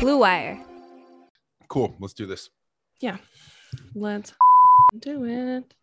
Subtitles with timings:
[0.00, 0.64] Blue Wire.
[1.66, 1.94] Cool.
[1.98, 2.50] Let's do this.
[3.00, 3.16] Yeah.
[3.94, 4.32] Let's
[5.00, 5.74] do it.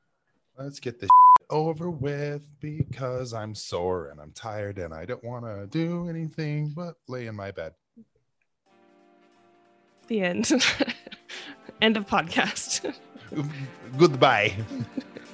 [0.58, 1.10] Let's get this
[1.50, 6.72] over with because I'm sore and I'm tired and I don't want to do anything
[6.74, 7.74] but lay in my bed.
[10.08, 10.50] The end.
[11.82, 12.96] end of podcast.
[13.98, 14.56] Goodbye.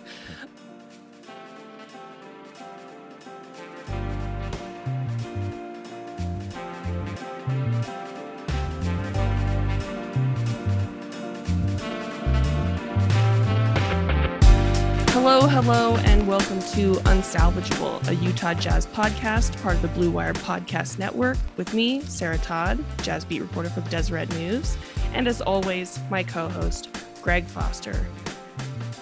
[15.23, 20.34] Hello, hello, and welcome to Unsalvageable, a Utah Jazz podcast, part of the Blue Wire
[20.34, 24.76] Podcast Network, with me, Sarah Todd, Jazz Beat reporter for Deseret News,
[25.13, 26.89] and as always, my co host,
[27.21, 28.03] Greg Foster.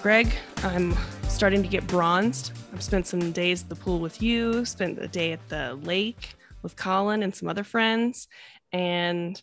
[0.02, 0.94] Greg, I'm
[1.26, 2.52] starting to get bronzed.
[2.74, 6.34] I've spent some days at the pool with you, spent a day at the lake
[6.60, 8.28] with Colin and some other friends,
[8.74, 9.42] and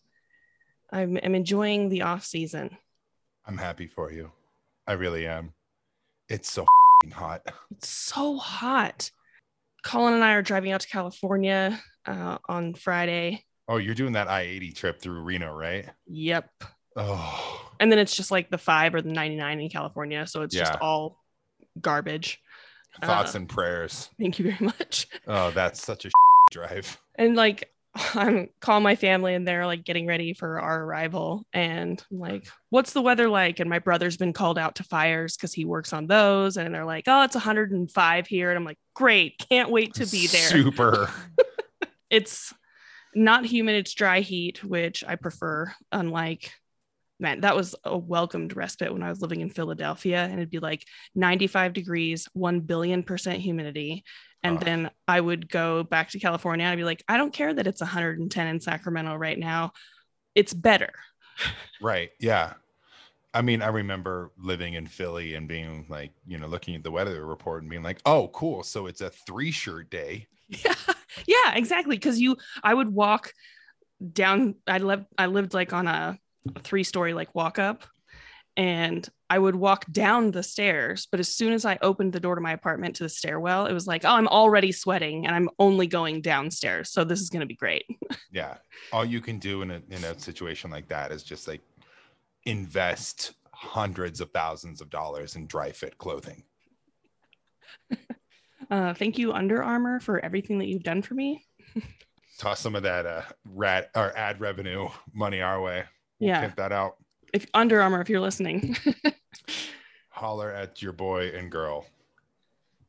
[0.91, 2.77] I'm, I'm enjoying the off season.
[3.47, 4.31] I'm happy for you.
[4.85, 5.53] I really am.
[6.29, 6.65] It's so
[7.01, 7.41] fing hot.
[7.71, 9.11] It's so hot.
[9.83, 13.43] Colin and I are driving out to California uh, on Friday.
[13.69, 15.85] Oh, you're doing that I 80 trip through Reno, right?
[16.07, 16.49] Yep.
[16.95, 20.25] Oh, And then it's just like the five or the 99 in California.
[20.25, 21.19] So it's just all
[21.79, 22.39] garbage.
[23.01, 24.09] thoughts Uh, and prayers.
[24.19, 25.07] Thank you very much.
[25.27, 26.09] Oh, that's such a
[26.51, 26.99] drive.
[27.15, 27.69] And like,
[28.15, 31.45] I'm calling my family and they're like getting ready for our arrival.
[31.53, 32.51] And I'm like, mm.
[32.69, 33.59] what's the weather like?
[33.59, 36.57] And my brother's been called out to fires because he works on those.
[36.57, 38.49] And they're like, oh, it's 105 here.
[38.49, 39.43] And I'm like, great.
[39.49, 40.49] Can't wait to be there.
[40.49, 41.09] Super.
[42.09, 42.53] it's
[43.17, 46.51] not humid it's dry heat which i prefer unlike
[47.19, 50.59] man that was a welcomed respite when i was living in philadelphia and it'd be
[50.59, 54.03] like 95 degrees 1 billion percent humidity
[54.43, 54.63] and Ugh.
[54.63, 57.67] then i would go back to california and i'd be like i don't care that
[57.67, 59.71] it's 110 in sacramento right now
[60.35, 60.93] it's better
[61.81, 62.09] Right.
[62.19, 62.53] Yeah.
[63.33, 66.89] I mean, I remember living in Philly and being like, you know, looking at the
[66.89, 68.63] weather report and being like, oh, cool.
[68.63, 70.27] So it's a three shirt day.
[70.47, 70.73] yeah
[71.27, 73.33] yeah exactly because you i would walk
[74.13, 76.17] down i lived i lived like on a
[76.63, 77.83] three story like walk up
[78.55, 82.35] and i would walk down the stairs but as soon as i opened the door
[82.35, 85.49] to my apartment to the stairwell it was like oh i'm already sweating and i'm
[85.59, 87.85] only going downstairs so this is going to be great
[88.31, 88.57] Yeah.
[88.91, 91.61] All you can do in a, in a situation like that is just like
[92.45, 96.43] invest hundreds of thousands of dollars in dry fit clothing.
[98.71, 101.43] uh, thank you Under Armour for everything that you've done for me
[102.37, 105.83] Toss some of that uh, rat or ad revenue money our way.
[106.19, 106.41] We'll Yeah.
[106.41, 106.97] Pimp that out.
[107.33, 108.75] If Under Armour if you're listening
[110.09, 111.85] Holler at your boy and girl.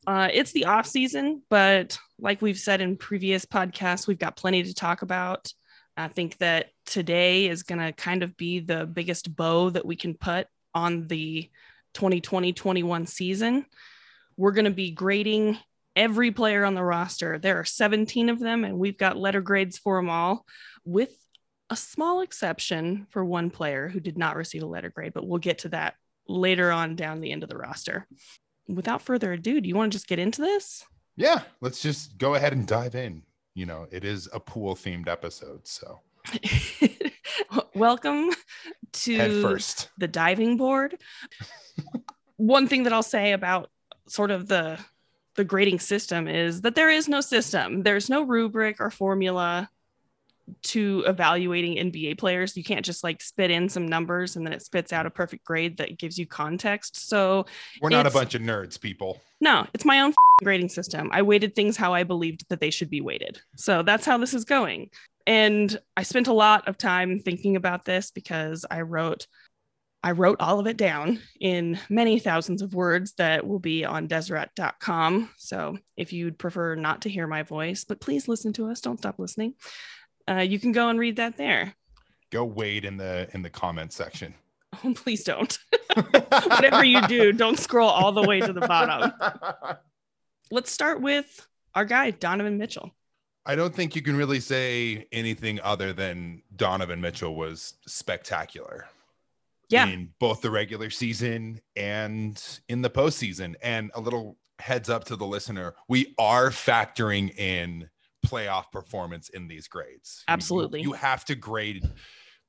[0.06, 4.62] Uh, it's the off season, but like we've said in previous podcasts, we've got plenty
[4.62, 5.52] to talk about.
[5.98, 9.96] I think that today is going to kind of be the biggest bow that we
[9.96, 11.50] can put on the
[11.94, 13.66] 2020 21 season.
[14.38, 15.58] We're going to be grading
[15.96, 17.38] every player on the roster.
[17.38, 20.46] There are 17 of them, and we've got letter grades for them all,
[20.84, 21.10] with
[21.70, 25.38] a small exception for one player who did not receive a letter grade, but we'll
[25.38, 25.94] get to that
[26.26, 28.06] later on down the end of the roster
[28.68, 30.84] without further ado, do you want to just get into this?
[31.16, 31.40] Yeah.
[31.60, 33.22] Let's just go ahead and dive in.
[33.54, 35.66] You know, it is a pool themed episode.
[35.66, 36.00] So
[37.74, 38.36] Welcome head
[38.92, 39.90] to first.
[39.98, 40.96] the diving board.
[42.36, 43.70] One thing that I'll say about
[44.06, 44.78] sort of the
[45.34, 47.82] the grading system is that there is no system.
[47.82, 49.70] There's no rubric or formula
[50.62, 52.56] to evaluating NBA players.
[52.56, 55.44] You can't just like spit in some numbers and then it spits out a perfect
[55.44, 57.08] grade that gives you context.
[57.08, 57.46] So
[57.80, 59.20] We're not a bunch of nerds, people.
[59.40, 61.10] No, it's my own grading system.
[61.12, 63.40] I weighted things how I believed that they should be weighted.
[63.56, 64.90] So that's how this is going.
[65.26, 69.26] And I spent a lot of time thinking about this because I wrote
[70.02, 74.06] I wrote all of it down in many thousands of words that will be on
[74.06, 75.30] Deseret.com.
[75.36, 78.98] So if you'd prefer not to hear my voice, but please listen to us, don't
[78.98, 79.54] stop listening.
[80.28, 81.74] Uh, you can go and read that there.
[82.30, 84.34] Go wade in the in the comment section.
[84.84, 85.58] Oh, please don't.
[86.30, 89.12] Whatever you do, don't scroll all the way to the bottom.
[90.52, 92.94] Let's start with our guy, Donovan Mitchell.
[93.46, 98.86] I don't think you can really say anything other than Donovan Mitchell was spectacular.
[99.68, 99.88] Yeah.
[99.88, 103.56] In both the regular season and in the postseason.
[103.62, 107.88] And a little heads up to the listener, we are factoring in
[108.28, 110.24] playoff performance in these grades.
[110.26, 110.80] You- you- Absolutely.
[110.82, 111.84] You, have to grade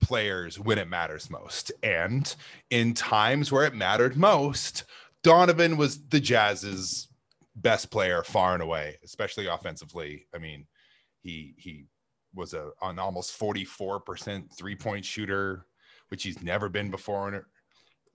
[0.02, 1.72] players when it matters most.
[1.84, 2.34] And
[2.70, 4.84] in times where it mattered most,
[5.24, 7.08] Donovan was the Jazz's
[7.56, 10.26] best player far and away, especially offensively.
[10.34, 10.66] I mean,
[11.22, 11.86] he he
[12.34, 15.66] was a an almost 44% three-point shooter,
[16.10, 17.28] which he's never been before.
[17.34, 17.44] And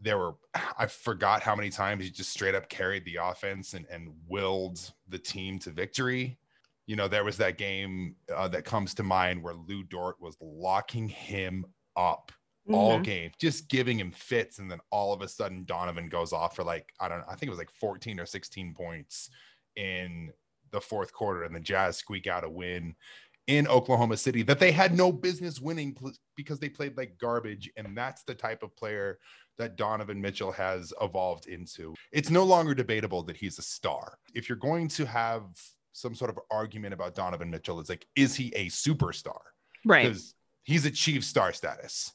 [0.00, 0.34] there were
[0.78, 4.92] I forgot how many times he just straight up carried the offense and, and willed
[5.08, 6.38] the team to victory.
[6.86, 10.36] You know, there was that game uh, that comes to mind where Lu Dort was
[10.40, 11.64] locking him
[11.96, 12.30] up
[12.68, 12.74] mm-hmm.
[12.74, 14.58] all game, just giving him fits.
[14.58, 17.36] And then all of a sudden, Donovan goes off for like, I don't know, I
[17.36, 19.30] think it was like 14 or 16 points
[19.76, 20.30] in
[20.70, 22.94] the fourth quarter, and the Jazz squeak out a win
[23.46, 25.96] in Oklahoma City that they had no business winning
[26.34, 27.70] because they played like garbage.
[27.76, 29.18] And that's the type of player
[29.58, 31.94] that Donovan Mitchell has evolved into.
[32.10, 34.18] It's no longer debatable that he's a star.
[34.34, 35.44] If you're going to have
[35.94, 39.38] some sort of argument about Donovan Mitchell, it's like, is he a superstar?
[39.86, 40.08] Right.
[40.08, 42.12] Because he's achieved star status.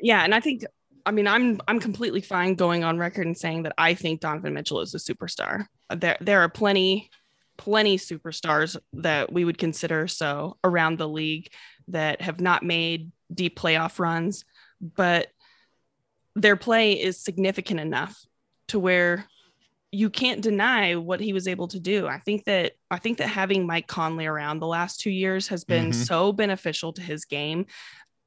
[0.00, 0.64] Yeah, and I think
[1.06, 4.54] I mean I'm I'm completely fine going on record and saying that I think Donovan
[4.54, 5.66] Mitchell is a superstar.
[5.94, 7.10] There there are plenty
[7.56, 11.48] plenty superstars that we would consider so around the league
[11.88, 14.44] that have not made deep playoff runs,
[14.80, 15.28] but
[16.34, 18.26] their play is significant enough
[18.68, 19.26] to where
[19.94, 22.06] you can't deny what he was able to do.
[22.06, 25.64] I think that I think that having Mike Conley around the last 2 years has
[25.64, 26.02] been mm-hmm.
[26.02, 27.66] so beneficial to his game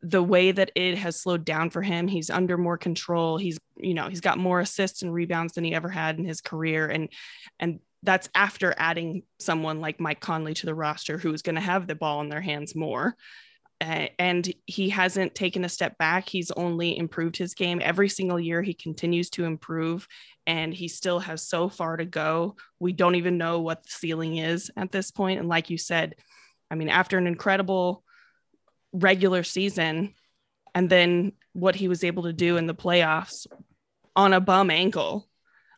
[0.02, 3.96] the way that it has slowed down for him he's under more control he's you
[3.96, 7.10] know he's got more assists and rebounds than he ever had in his career and
[7.60, 11.88] and that's after adding someone like Mike Conley to the roster who's going to have
[11.88, 13.16] the ball in their hands more
[13.80, 16.28] uh, and he hasn't taken a step back.
[16.28, 17.80] He's only improved his game.
[17.84, 20.08] Every single year he continues to improve
[20.48, 22.56] and he still has so far to go.
[22.80, 25.40] We don't even know what the ceiling is at this point.
[25.40, 26.16] and like you said
[26.72, 28.04] i mean after an incredible
[28.94, 30.14] regular season
[30.74, 33.48] and then what he was able to do in the playoffs
[34.16, 35.28] on a bum ankle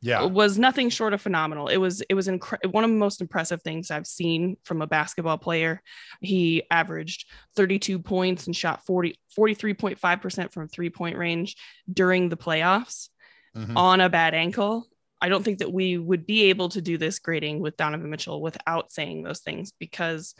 [0.01, 3.21] yeah was nothing short of phenomenal it was it was incre- one of the most
[3.21, 5.81] impressive things i've seen from a basketball player
[6.21, 11.55] he averaged 32 points and shot 40 43.5% from three point range
[11.91, 13.09] during the playoffs
[13.55, 13.77] mm-hmm.
[13.77, 14.87] on a bad ankle
[15.21, 18.41] i don't think that we would be able to do this grading with donovan mitchell
[18.41, 20.33] without saying those things because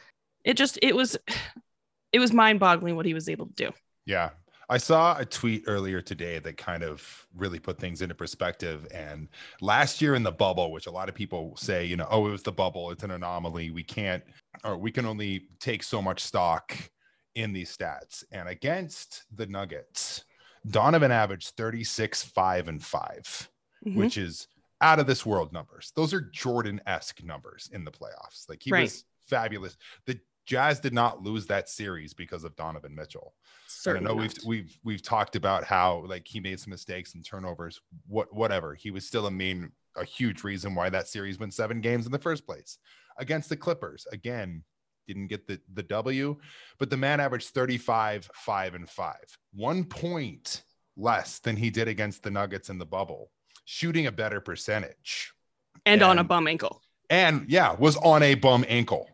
[0.43, 1.17] it just it was
[2.11, 3.71] it was mind boggling what he was able to do.
[4.05, 4.31] Yeah.
[4.69, 8.87] I saw a tweet earlier today that kind of really put things into perspective.
[8.93, 9.27] And
[9.61, 12.31] last year in the bubble, which a lot of people say, you know, oh, it
[12.31, 13.71] was the bubble, it's an anomaly.
[13.71, 14.23] We can't,
[14.63, 16.77] or we can only take so much stock
[17.33, 18.23] in these stats.
[18.31, 20.25] And against the Nuggets,
[20.69, 23.49] Donovan averaged 36, 5, and 5,
[23.87, 23.97] mm-hmm.
[23.97, 24.47] which is
[24.81, 25.91] out of this world numbers.
[25.95, 28.47] Those are Jordan esque numbers in the playoffs.
[28.47, 28.83] Like he right.
[28.83, 29.77] was fabulous.
[30.05, 30.19] The
[30.49, 33.35] Jazz did not lose that series because of Donovan Mitchell.
[33.67, 34.21] Certainly I know not.
[34.23, 38.73] we've we've we've talked about how like he made some mistakes and turnovers, what whatever.
[38.73, 42.11] He was still a main a huge reason why that series went seven games in
[42.11, 42.79] the first place.
[43.19, 44.63] Against the Clippers, again,
[45.07, 46.35] didn't get the the W,
[46.79, 49.15] but the man averaged 35, 5 and 5.
[49.53, 50.63] 1 point
[50.97, 53.29] less than he did against the Nuggets in the bubble,
[53.65, 55.31] shooting a better percentage.
[55.85, 56.81] And, and on a bum ankle.
[57.11, 59.07] And yeah, was on a bum ankle.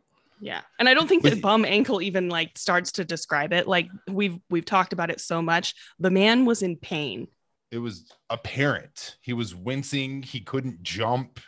[0.45, 0.61] Yeah.
[0.77, 3.67] And I don't think that bum ankle even like starts to describe it.
[3.67, 5.73] Like we've we've talked about it so much.
[5.97, 7.27] The man was in pain.
[7.71, 9.17] It was apparent.
[9.21, 11.39] He was wincing, he couldn't jump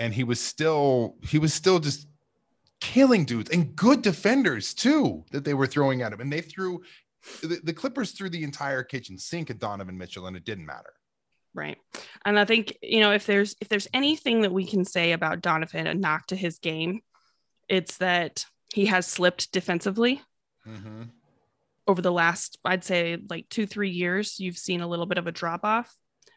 [0.00, 2.08] and he was still he was still just
[2.80, 6.82] killing dudes and good defenders too that they were throwing at him and they threw
[7.42, 10.92] the, the Clippers threw the entire kitchen sink at Donovan Mitchell and it didn't matter
[11.54, 11.78] right
[12.24, 15.42] and i think you know if there's if there's anything that we can say about
[15.42, 17.02] donovan a knock to his game
[17.72, 20.20] it's that he has slipped defensively.
[20.68, 21.04] Mm-hmm.
[21.88, 25.26] Over the last, I'd say, like two, three years, you've seen a little bit of
[25.26, 25.92] a drop off.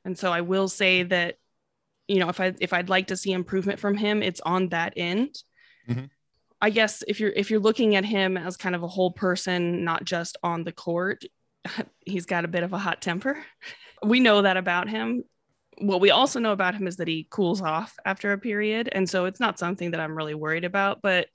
[0.06, 1.36] And so I will say that,
[2.08, 4.94] you know, if I if I'd like to see improvement from him, it's on that
[4.96, 5.36] end.
[5.90, 6.06] Mm-hmm.
[6.62, 9.84] I guess if you're if you're looking at him as kind of a whole person,
[9.84, 11.26] not just on the court,
[12.06, 13.38] he's got a bit of a hot temper.
[14.04, 15.24] We know that about him
[15.80, 18.90] what we also know about him is that he cools off after a period.
[18.92, 21.28] And so it's not something that I'm really worried about, but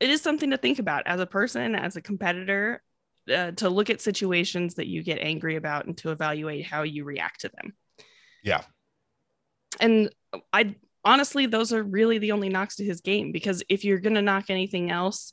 [0.00, 2.82] it is something to think about as a person, as a competitor,
[3.32, 7.04] uh, to look at situations that you get angry about and to evaluate how you
[7.04, 7.74] react to them.
[8.42, 8.62] Yeah.
[9.80, 10.10] And
[10.52, 14.14] I honestly, those are really the only knocks to his game because if you're going
[14.14, 15.32] to knock anything else,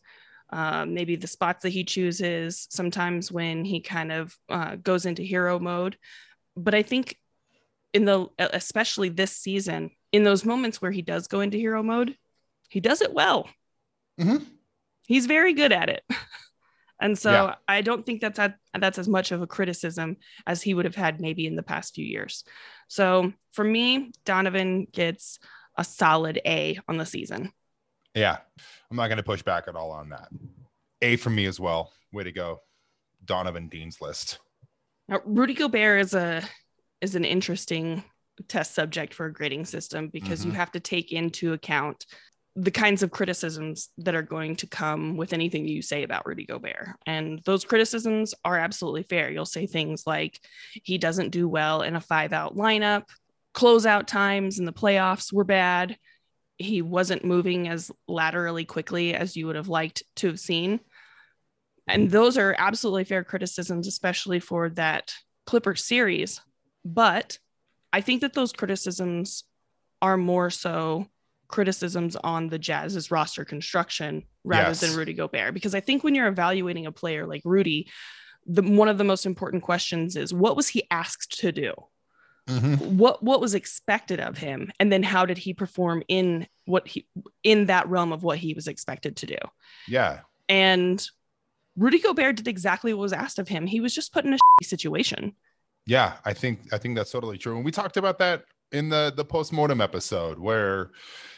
[0.51, 5.23] uh, maybe the spots that he chooses, sometimes when he kind of uh, goes into
[5.23, 5.97] hero mode.
[6.55, 7.17] But I think
[7.95, 12.15] in the especially this season in those moments where he does go into hero mode
[12.69, 13.49] he does it well
[14.19, 14.43] mm-hmm.
[15.07, 16.03] he's very good at it
[17.01, 17.55] and so yeah.
[17.67, 20.95] i don't think that's a, that's as much of a criticism as he would have
[20.95, 22.43] had maybe in the past few years
[22.87, 25.39] so for me donovan gets
[25.77, 27.51] a solid a on the season
[28.13, 28.37] yeah
[28.91, 30.27] i'm not going to push back at all on that
[31.01, 31.91] A for me as well.
[32.11, 32.61] Way to go,
[33.25, 34.39] Donovan Dean's list.
[35.07, 36.41] Now, Rudy Gobert is a
[37.05, 38.03] is an interesting
[38.47, 40.50] test subject for a grading system because mm-hmm.
[40.50, 42.05] you have to take into account
[42.57, 46.45] the kinds of criticisms that are going to come with anything you say about Rudy
[46.45, 46.95] Gobert.
[47.05, 49.29] And those criticisms are absolutely fair.
[49.29, 50.39] You'll say things like
[50.71, 53.03] he doesn't do well in a five out lineup,
[53.53, 55.97] closeout times in the playoffs were bad.
[56.57, 60.79] He wasn't moving as laterally quickly as you would have liked to have seen.
[61.88, 65.13] And those are absolutely fair criticisms, especially for that
[65.45, 66.41] Clipper series.
[66.85, 67.39] But
[67.91, 69.43] I think that those criticisms
[70.01, 71.07] are more so
[71.47, 74.81] criticisms on the Jazz's roster construction rather yes.
[74.81, 75.53] than Rudy Gobert.
[75.53, 77.89] Because I think when you're evaluating a player like Rudy,
[78.45, 81.73] the one of the most important questions is what was he asked to do?
[82.47, 82.97] Mm-hmm.
[82.97, 87.07] What what was expected of him, and then how did he perform in what he
[87.43, 89.37] in that realm of what he was expected to do?
[89.87, 91.03] Yeah, and
[91.75, 93.65] Rudy Gobert did exactly what was asked of him.
[93.65, 95.35] He was just put in a situation.
[95.85, 97.55] Yeah, I think I think that's totally true.
[97.55, 100.91] And we talked about that in the the postmortem episode where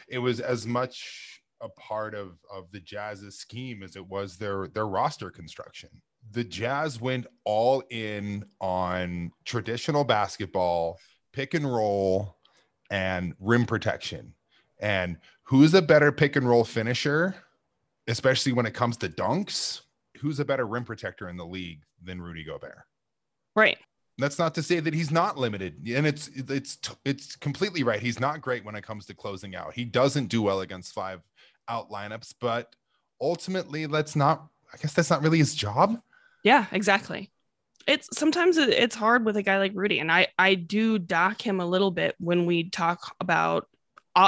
[0.08, 4.68] it was as much a part of of the Jazz's scheme as it was their
[4.68, 5.90] their roster construction.
[6.30, 10.98] The Jazz went all in on traditional basketball,
[11.32, 12.36] pick and roll,
[12.90, 14.34] and rim protection.
[14.80, 17.34] And who's a better pick and roll finisher,
[18.06, 19.82] especially when it comes to dunks?
[20.20, 22.78] Who's a better rim protector in the league than Rudy Gobert?
[23.54, 23.78] Right.
[24.18, 28.00] That's not to say that he's not limited, and it's it's it's completely right.
[28.00, 29.74] He's not great when it comes to closing out.
[29.74, 31.20] He doesn't do well against five
[31.68, 32.74] out lineups, but
[33.20, 34.48] ultimately, let's not.
[34.72, 36.00] I guess that's not really his job.
[36.42, 37.30] Yeah, exactly.
[37.86, 41.60] It's sometimes it's hard with a guy like Rudy, and I I do dock him
[41.60, 43.68] a little bit when we talk about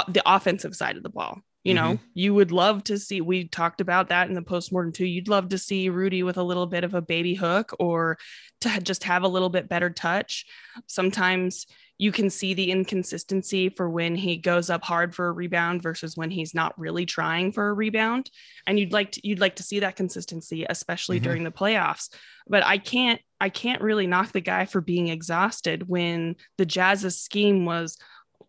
[0.07, 2.03] the offensive side of the ball you know, mm-hmm.
[2.13, 5.05] you would love to see, we talked about that in the postmortem too.
[5.05, 8.17] You'd love to see Rudy with a little bit of a baby hook or
[8.61, 10.45] to just have a little bit better touch.
[10.87, 11.67] Sometimes
[11.99, 16.17] you can see the inconsistency for when he goes up hard for a rebound versus
[16.17, 18.31] when he's not really trying for a rebound.
[18.65, 21.25] And you'd like to, you'd like to see that consistency, especially mm-hmm.
[21.25, 22.09] during the playoffs.
[22.47, 27.21] But I can't, I can't really knock the guy for being exhausted when the Jazz's
[27.21, 27.99] scheme was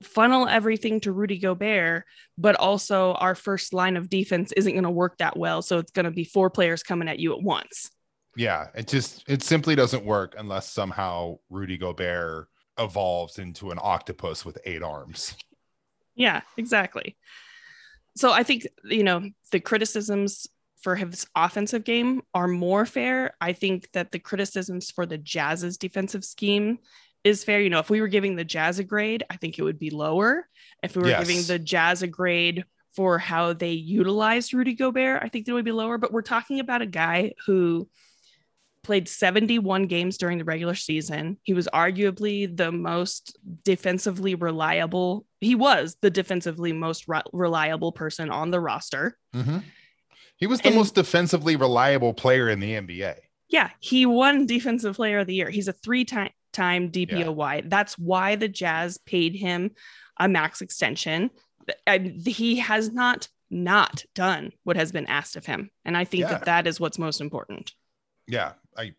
[0.06, 2.04] funnel everything to Rudy Gobert,
[2.38, 5.62] but also our first line of defense isn't going to work that well.
[5.62, 7.90] So it's going to be four players coming at you at once.
[8.36, 14.44] Yeah, it just it simply doesn't work unless somehow Rudy Gobert evolves into an octopus
[14.44, 15.36] with eight arms.
[16.14, 17.16] Yeah, exactly.
[18.16, 20.46] So I think you know the criticisms
[20.82, 23.34] for his offensive game are more fair.
[23.40, 26.78] I think that the criticisms for the Jazz's defensive scheme
[27.24, 27.60] is fair.
[27.60, 29.90] You know, if we were giving the Jazz a grade, I think it would be
[29.90, 30.48] lower.
[30.82, 31.26] If we were yes.
[31.26, 32.64] giving the Jazz a grade
[32.94, 35.98] for how they utilized Rudy Gobert, I think it would be lower.
[35.98, 37.88] But we're talking about a guy who
[38.82, 41.38] played 71 games during the regular season.
[41.42, 45.24] He was arguably the most defensively reliable.
[45.40, 49.16] He was the defensively most re- reliable person on the roster.
[49.34, 49.58] Mm-hmm.
[50.36, 53.14] He was the and, most defensively reliable player in the NBA.
[53.48, 55.50] Yeah, he won Defensive Player of the Year.
[55.50, 57.56] He's a three-time time DPOY.
[57.56, 57.62] Yeah.
[57.66, 59.72] That's why the Jazz paid him
[60.18, 61.30] a max extension.
[62.24, 66.30] He has not not done what has been asked of him, and I think yeah.
[66.30, 67.72] that that is what's most important.
[68.26, 68.94] Yeah, I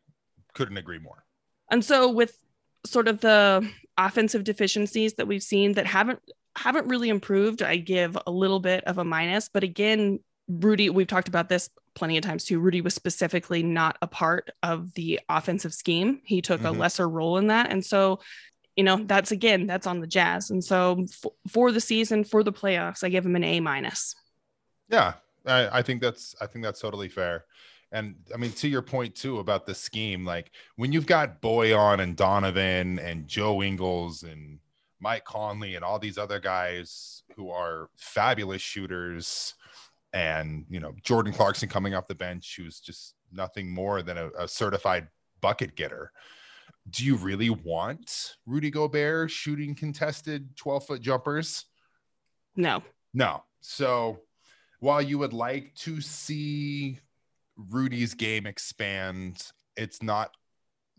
[0.53, 1.25] couldn't agree more.
[1.71, 2.37] And so with
[2.85, 3.67] sort of the
[3.97, 6.19] offensive deficiencies that we've seen that haven't
[6.55, 9.49] haven't really improved, I give a little bit of a minus.
[9.49, 12.59] But again, Rudy, we've talked about this plenty of times too.
[12.59, 16.21] Rudy was specifically not a part of the offensive scheme.
[16.23, 16.75] He took mm-hmm.
[16.75, 17.71] a lesser role in that.
[17.71, 18.19] And so,
[18.75, 20.49] you know, that's again, that's on the Jazz.
[20.49, 24.15] And so f- for the season, for the playoffs, I give him an A minus.
[24.89, 25.13] Yeah,
[25.45, 27.45] I, I think that's I think that's totally fair.
[27.91, 31.99] And I mean, to your point too about the scheme, like when you've got Bojan
[31.99, 34.59] and Donovan and Joe Ingles and
[34.99, 39.53] Mike Conley and all these other guys who are fabulous shooters
[40.13, 44.29] and you know Jordan Clarkson coming off the bench, who's just nothing more than a,
[44.39, 45.07] a certified
[45.41, 46.11] bucket getter.
[46.89, 51.65] Do you really want Rudy Gobert shooting contested 12 foot jumpers?
[52.55, 52.83] No.
[53.13, 53.43] No.
[53.61, 54.19] So
[54.79, 56.99] while you would like to see
[57.55, 60.31] Rudy's game expand, it's not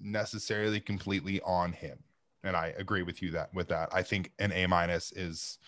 [0.00, 1.98] necessarily completely on him.
[2.42, 3.90] And I agree with you that with that.
[3.92, 5.58] I think an A minus is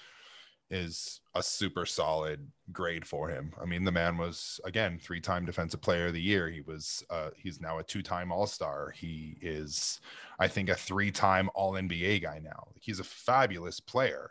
[0.70, 3.52] is a super solid grade for him.
[3.60, 6.48] I mean, the man was again three-time defensive player of the year.
[6.48, 8.90] He was uh, he's now a two-time All-Star.
[8.90, 10.00] He is,
[10.38, 12.68] I think, a three-time All-NBA guy now.
[12.80, 14.30] He's a fabulous player.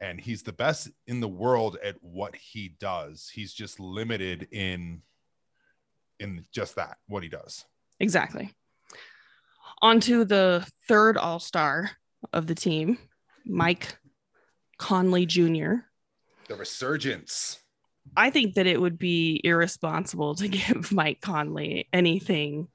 [0.00, 3.30] And he's the best in the world at what he does.
[3.32, 5.02] He's just limited in
[6.18, 7.64] in just that, what he does.
[8.00, 8.52] Exactly.
[9.80, 11.90] On to the third all star
[12.32, 12.98] of the team,
[13.44, 13.96] Mike
[14.82, 15.74] Conley Jr.
[16.48, 17.60] The resurgence.
[18.16, 22.66] I think that it would be irresponsible to give Mike Conley anything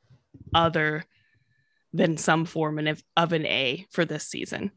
[0.55, 1.03] other
[1.91, 4.71] than some form of, of an A for this season.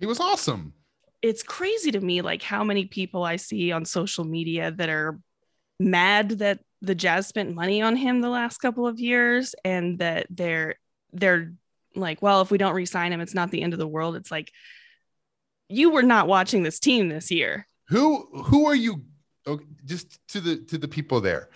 [0.00, 0.72] He was awesome.
[1.20, 5.20] It's crazy to me, like how many people I see on social media that are
[5.78, 10.26] mad that the Jazz spent money on him the last couple of years and that
[10.30, 10.76] they're
[11.12, 11.52] they're
[11.94, 14.16] like, well, if we don't re-sign him, it's not the end of the world.
[14.16, 14.50] It's like
[15.72, 17.66] you were not watching this team this year.
[17.88, 19.02] Who who are you
[19.46, 21.48] okay, just to the to the people there.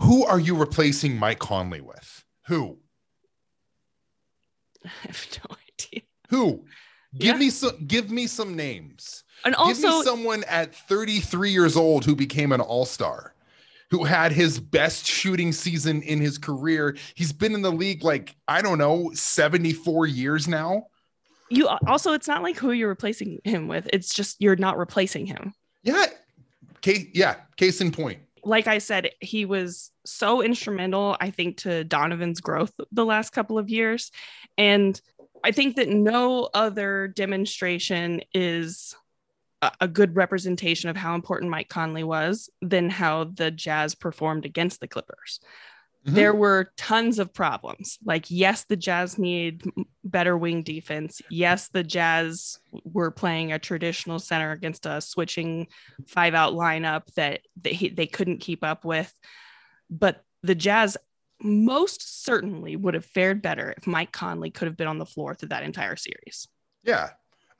[0.00, 2.24] Who are you replacing Mike Conley with?
[2.46, 2.78] Who?
[4.84, 6.02] I have no idea.
[6.30, 6.64] Who?
[7.16, 7.36] Give Yeah.
[7.36, 9.22] me some give me some names.
[9.44, 13.34] And give also, me someone at 33 years old who became an all-star,
[13.90, 16.96] who had his best shooting season in his career.
[17.14, 20.86] He's been in the league like, I don't know, 74 years now.
[21.50, 23.88] You also, it's not like who you're replacing him with.
[23.92, 25.52] It's just you're not replacing him.
[25.82, 26.06] Yeah.
[26.80, 28.20] Case, yeah, case in point.
[28.44, 33.58] like I said, he was so instrumental, I think, to Donovan's growth the last couple
[33.58, 34.10] of years.
[34.58, 35.00] And
[35.42, 38.94] I think that no other demonstration is
[39.62, 44.44] a, a good representation of how important Mike Conley was than how the Jazz performed
[44.44, 45.40] against the Clippers.
[46.06, 46.14] Mhm.
[46.14, 47.98] There were tons of problems.
[48.04, 49.62] Like, yes, the Jazz need
[50.02, 51.22] better wing defense.
[51.30, 55.68] Yes, the Jazz were playing a traditional center against a switching
[56.06, 59.12] five out lineup that they, they couldn't keep up with.
[59.88, 60.96] But the Jazz
[61.40, 65.34] most certainly would have fared better if Mike Conley could have been on the floor
[65.34, 66.48] through that entire series.
[66.84, 67.10] Yeah.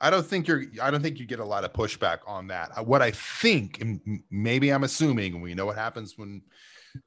[0.01, 2.77] I don't think you're I don't think you get a lot of pushback on that.
[2.77, 6.41] Uh, What I think, and maybe I'm assuming, we know what happens when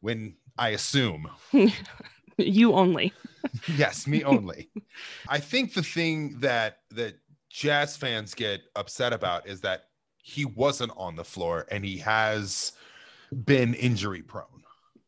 [0.00, 1.28] when I assume.
[2.36, 3.12] you only.
[3.76, 4.70] yes, me only.
[5.28, 7.14] I think the thing that that
[7.50, 9.84] jazz fans get upset about is that
[10.23, 12.73] he wasn't on the floor and he has
[13.44, 14.44] been injury prone.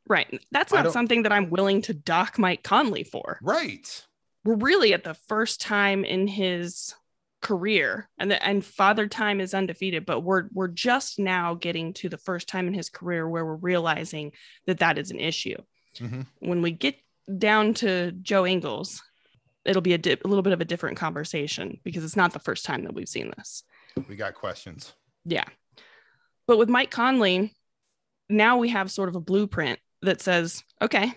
[0.08, 0.40] Right.
[0.50, 3.38] That's not something that I'm willing to dock Mike Conley for.
[3.42, 4.04] Right.
[4.44, 6.94] we're really at the first time in his
[7.40, 12.08] career and the, and father time is undefeated but we're we're just now getting to
[12.08, 14.30] the first time in his career where we're realizing
[14.66, 15.56] that that is an issue
[15.98, 16.26] Mhm.
[16.40, 16.96] when we get
[17.38, 19.02] down to joe ingles
[19.64, 22.38] it'll be a, di- a little bit of a different conversation because it's not the
[22.38, 23.62] first time that we've seen this
[24.08, 24.92] We got questions.
[25.24, 25.44] yeah
[26.46, 27.54] but with mike conley
[28.28, 31.12] now we have sort of a blueprint that says okay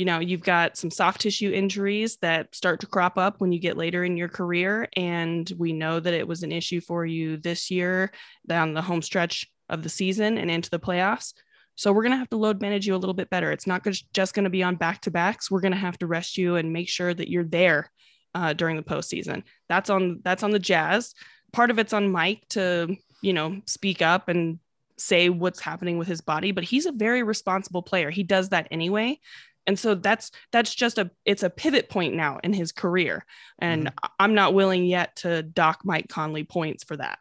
[0.00, 3.58] you know you've got some soft tissue injuries that start to crop up when you
[3.58, 7.36] get later in your career and we know that it was an issue for you
[7.36, 8.10] this year
[8.48, 11.34] down the home stretch of the season and into the playoffs.
[11.74, 13.52] So we're going to have to load manage you a little bit better.
[13.52, 16.06] It's not just- going to be on back to backs we're going to have to
[16.06, 17.90] rest you and make sure that you're there
[18.34, 19.42] uh, during the postseason.
[19.68, 21.14] That's on that's on the jazz.
[21.52, 24.60] Part of it's on mike to you know speak up and
[24.96, 28.08] say what's happening with his body but he's a very responsible player.
[28.08, 29.20] He does that anyway
[29.66, 33.24] and so that's that's just a it's a pivot point now in his career
[33.58, 33.98] and mm-hmm.
[34.02, 37.18] I- i'm not willing yet to dock mike conley points for that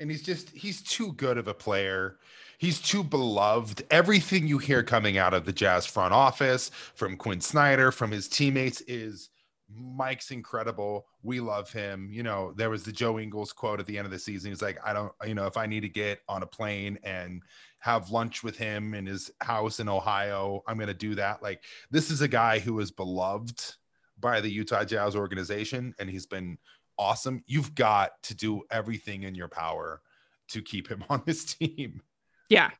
[0.00, 2.18] And he's just he's too good of a player.
[2.58, 3.84] He's too beloved.
[3.90, 8.28] Everything you hear coming out of the Jazz front office from Quin Snyder, from his
[8.28, 9.30] teammates is
[9.68, 11.06] Mike's incredible.
[11.22, 12.08] We love him.
[12.10, 14.50] You know, there was the Joe Ingles quote at the end of the season.
[14.50, 17.42] He's like, I don't, you know, if I need to get on a plane and
[17.80, 21.42] have lunch with him in his house in Ohio, I'm going to do that.
[21.42, 23.74] Like, this is a guy who is beloved
[24.18, 26.58] by the Utah Jazz organization, and he's been
[26.98, 27.42] awesome.
[27.46, 30.02] You've got to do everything in your power
[30.48, 32.02] to keep him on this team.
[32.48, 32.70] yeah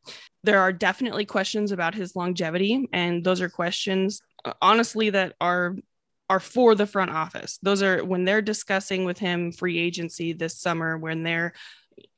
[0.45, 5.77] there are definitely questions about his longevity and those are questions uh, honestly that are
[6.31, 10.59] are for the front office those are when they're discussing with him free agency this
[10.59, 11.53] summer when they're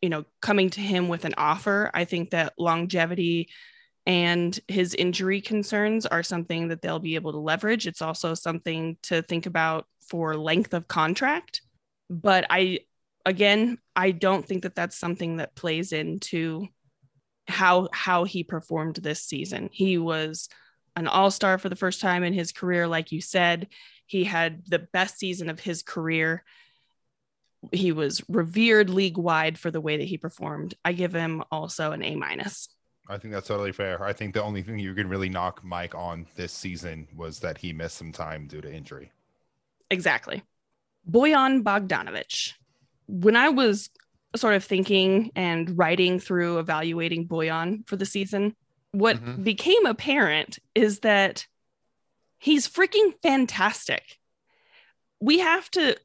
[0.00, 3.48] you know coming to him with an offer i think that longevity
[4.06, 8.96] and his injury concerns are something that they'll be able to leverage it's also something
[9.02, 11.62] to think about for length of contract
[12.08, 12.78] but i
[13.26, 16.66] again i don't think that that's something that plays into
[17.50, 19.68] how how he performed this season.
[19.72, 20.48] He was
[20.96, 23.68] an all-star for the first time in his career like you said.
[24.06, 26.42] He had the best season of his career.
[27.72, 30.74] He was revered league-wide for the way that he performed.
[30.84, 32.68] I give him also an A minus.
[33.08, 34.02] I think that's totally fair.
[34.04, 37.58] I think the only thing you can really knock Mike on this season was that
[37.58, 39.10] he missed some time due to injury.
[39.90, 40.42] Exactly.
[41.10, 42.52] Bojan Bogdanovic.
[43.08, 43.90] When I was
[44.36, 48.54] sort of thinking and writing through evaluating Bojan for the season,
[48.92, 49.42] what Mhm.
[49.44, 51.46] became apparent is that
[52.42, 54.18] He's freaking fantastic.
[55.20, 55.98] We have to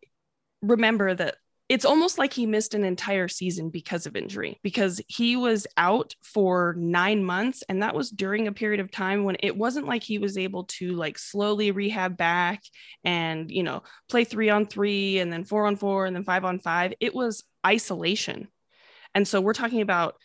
[0.61, 5.35] remember that it's almost like he missed an entire season because of injury because he
[5.35, 9.57] was out for 9 months and that was during a period of time when it
[9.57, 12.61] wasn't like he was able to like slowly rehab back
[13.03, 16.45] and you know play 3 on 3 and then 4 on 4 and then 5
[16.45, 18.47] on 5 it was isolation.
[19.13, 20.15] And so we're talking about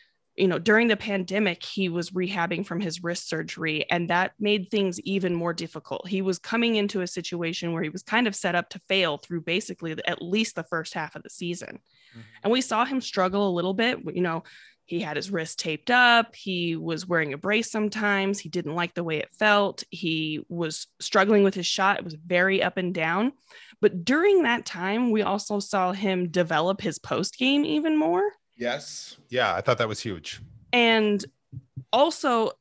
[0.41, 4.71] you know, during the pandemic, he was rehabbing from his wrist surgery, and that made
[4.71, 6.09] things even more difficult.
[6.09, 9.19] He was coming into a situation where he was kind of set up to fail
[9.19, 11.79] through basically at least the first half of the season.
[12.13, 12.21] Mm-hmm.
[12.43, 13.99] And we saw him struggle a little bit.
[14.15, 14.43] You know,
[14.87, 16.35] he had his wrist taped up.
[16.35, 18.41] He was wearing a brace sometimes.
[18.41, 19.85] He didn't like the way it felt.
[19.91, 21.99] He was struggling with his shot.
[21.99, 23.33] It was very up and down.
[23.81, 28.23] But during that time, we also saw him develop his post game even more.
[28.61, 29.17] Yes.
[29.31, 30.41] Yeah, I thought that was huge.
[30.73, 31.25] And
[31.93, 32.53] also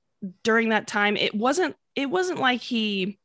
[0.44, 3.20] during that time, it wasn't it wasn't like he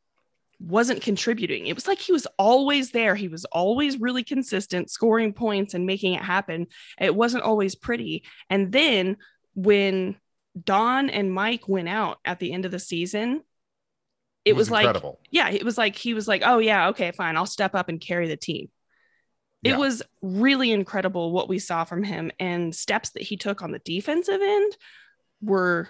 [0.59, 1.69] wasn't contributing.
[1.69, 3.15] It was like he was always there.
[3.15, 6.67] He was always really consistent, scoring points and making it happen.
[7.01, 8.25] It wasn't always pretty.
[8.51, 9.19] And then
[9.55, 10.17] when
[10.63, 13.43] Don and Mike went out at the end of the season,
[14.45, 17.13] it, it was, was like, yeah, it was like he was like, oh yeah, okay,
[17.13, 18.69] fine, I'll step up and carry the team
[19.65, 23.73] it was really incredible what we saw from him and steps that he took on
[23.73, 24.77] the defensive end
[25.41, 25.89] were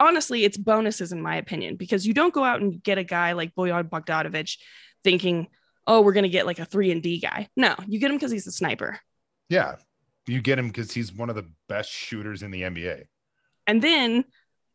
[0.00, 3.32] honestly it's bonuses in my opinion because you don't go out and get a guy
[3.32, 4.56] like Bojan Bogdanovic
[5.02, 5.48] thinking
[5.86, 7.48] oh we're going to get like a 3 and D guy.
[7.56, 9.00] No you get him cuz he's a sniper.
[9.48, 9.76] Yeah.
[10.26, 13.04] You get him cuz he's one of the best shooters in the NBA
[13.66, 14.24] and then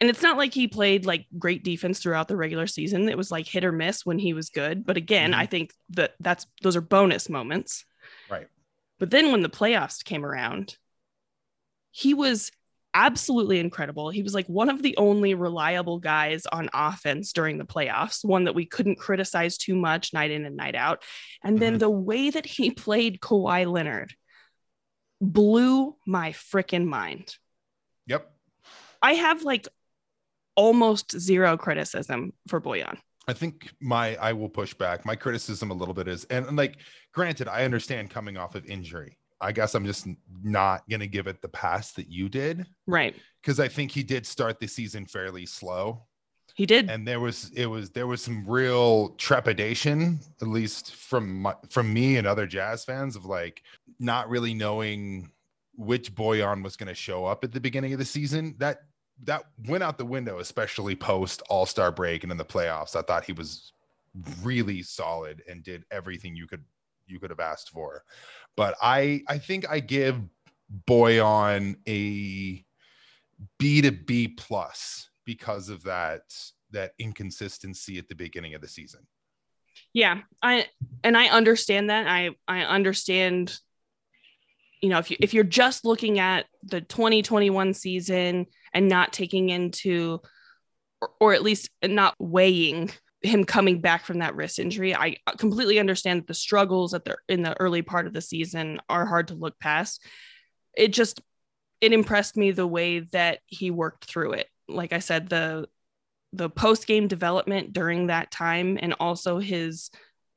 [0.02, 3.08] and it's not like he played like great defense throughout the regular season.
[3.08, 4.86] It was like hit or miss when he was good.
[4.86, 5.40] But again mm-hmm.
[5.40, 7.86] I think that that's those are bonus moments
[8.30, 8.48] Right.
[9.00, 10.78] But then when the playoffs came around,
[11.92, 12.52] he was
[12.94, 14.10] absolutely incredible.
[14.10, 18.46] He was like one of the only reliable guys on offense during the playoffs, one
[18.46, 21.04] that we couldn't criticize too much night in and night out.
[21.44, 21.80] And then mm-hmm.
[21.80, 24.14] the way that he played Kawhi Leonard
[25.20, 27.36] blew my freaking mind.
[28.08, 28.30] Yep.
[29.02, 29.68] I have like
[30.56, 32.98] almost zero criticism for Bojan.
[33.28, 35.06] I think my I will push back.
[35.06, 36.78] My criticism a little bit is and, and like
[37.14, 39.18] granted, I understand coming off of injury.
[39.40, 40.08] I guess I'm just
[40.44, 42.66] not gonna give it the pass that you did.
[42.88, 43.16] Right.
[43.42, 46.06] Because I think he did start the season fairly slow.
[46.56, 46.90] He did.
[46.90, 51.92] And there was it was there was some real trepidation, at least from my, from
[51.92, 53.64] me and other jazz fans, of like
[54.00, 55.32] not really knowing
[55.76, 58.56] which Bojan was going to show up at the beginning of the season.
[58.60, 58.82] That
[59.26, 62.96] that went out the window, especially post All Star break and in the playoffs.
[62.96, 63.74] I thought he was
[64.42, 66.64] really solid and did everything you could
[67.08, 68.04] you could have asked for.
[68.56, 70.20] But I I think I give
[70.88, 72.64] Bojan a
[73.58, 76.34] B to B plus because of that
[76.72, 79.02] that inconsistency at the beginning of the season.
[79.94, 80.68] Yeah, I
[81.04, 82.08] and I understand that.
[82.08, 83.58] I I understand
[84.82, 89.50] you know, if you if you're just looking at the 2021 season and not taking
[89.50, 90.20] into
[91.02, 94.94] or, or at least not weighing him coming back from that wrist injury.
[94.94, 98.82] I completely understand that the struggles at the in the early part of the season
[98.90, 100.04] are hard to look past.
[100.76, 101.22] It just
[101.80, 104.48] it impressed me the way that he worked through it.
[104.68, 105.68] Like I said, the
[106.34, 109.90] the post game development during that time and also his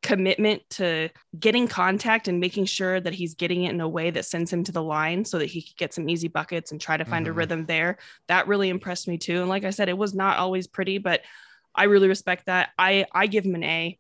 [0.06, 4.24] commitment to getting contact and making sure that he's getting it in a way that
[4.24, 6.96] sends him to the line so that he could get some easy buckets and try
[6.96, 7.32] to find mm-hmm.
[7.32, 7.98] a rhythm there.
[8.28, 9.40] That really impressed me too.
[9.40, 11.22] And like I said, it was not always pretty, but
[11.74, 12.70] I really respect that.
[12.78, 13.98] I I give him an A.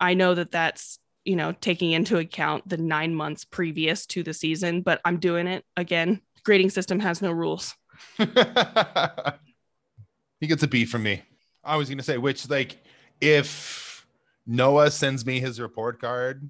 [0.00, 4.34] I know that that's you know taking into account the nine months previous to the
[4.34, 6.20] season, but I'm doing it again.
[6.44, 7.76] Grading system has no rules.
[8.18, 8.26] he
[10.48, 11.22] gets a B from me.
[11.62, 12.76] I was gonna say, which like
[13.20, 13.83] if
[14.46, 16.48] Noah sends me his report card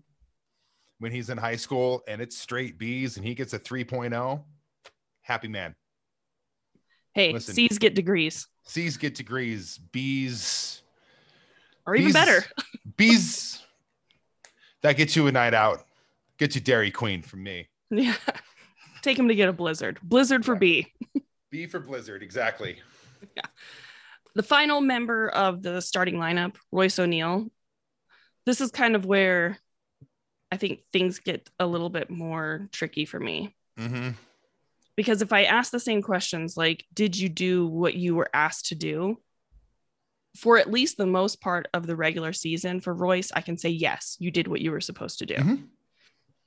[0.99, 4.43] when he's in high school and it's straight B's and he gets a 3.0.
[5.23, 5.75] Happy man.
[7.15, 8.49] Hey, Listen, C's get degrees.
[8.65, 9.79] C's get degrees.
[9.93, 10.83] B's
[11.87, 12.45] or even B's, better.
[12.97, 13.63] B's
[14.83, 15.87] that gets you a night out.
[16.39, 17.69] Get you Dairy Queen from me.
[17.91, 18.17] Yeah.
[19.03, 19.99] Take him to get a blizzard.
[20.03, 20.93] Blizzard for B.
[21.51, 22.77] B for blizzard, exactly.
[23.37, 23.45] Yeah.
[24.35, 27.47] The final member of the starting lineup, Royce O'Neale,
[28.47, 29.59] this is kind of where
[30.51, 33.55] I think things get a little bit more tricky for me.
[33.79, 34.11] Mm-hmm.
[34.97, 38.67] Because if I ask the same questions, like, did you do what you were asked
[38.67, 39.19] to do?
[40.37, 43.71] For at least the most part of the regular season for Royce, I can say,
[43.71, 45.35] yes, you did what you were supposed to do.
[45.35, 45.65] Mm-hmm.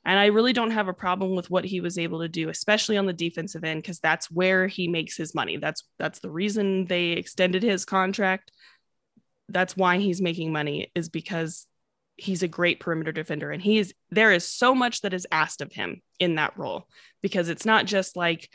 [0.06, 2.96] And I really don't have a problem with what he was able to do, especially
[2.96, 5.58] on the defensive end, because that's where he makes his money.
[5.58, 8.52] That's that's the reason they extended his contract
[9.50, 11.68] that's why he's making money is because
[12.18, 15.62] he's a great perimeter defender and he is there is so much that is asked
[15.62, 16.88] of him in that role
[17.22, 18.50] because it's not just like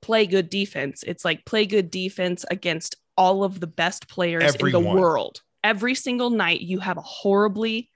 [0.00, 4.70] play good defense it's like play good defense against all of the best players in
[4.72, 7.88] the world every single night you have a horribly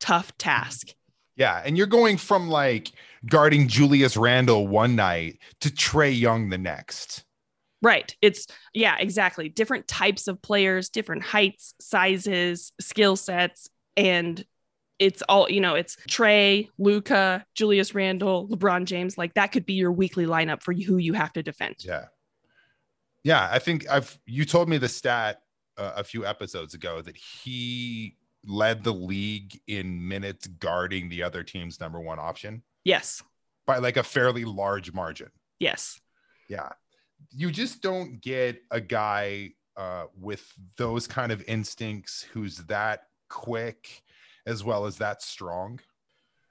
[0.00, 0.94] tough task
[1.36, 2.92] Yeah, and you're going from like
[3.26, 7.24] guarding Julius Randle one night to Trae Young the next.
[7.82, 8.14] Right.
[8.20, 9.48] It's yeah, exactly.
[9.48, 14.44] Different types of players, different heights, sizes, skill sets, and
[14.98, 19.16] it's all, you know, it's Trae, Luka, Julius Randle, LeBron James.
[19.16, 21.76] Like that could be your weekly lineup for who you have to defend.
[21.80, 22.06] Yeah.
[23.22, 25.40] Yeah, I think I've you told me the stat
[25.76, 31.42] uh, a few episodes ago that he led the league in minutes guarding the other
[31.42, 33.22] team's number one option Yes.
[33.66, 35.28] by like a fairly large margin.
[35.58, 36.00] Yes.
[36.48, 36.70] Yeah.
[37.30, 44.02] You just don't get a guy uh, with those kind of instincts who's that quick
[44.44, 45.80] as well as that strong.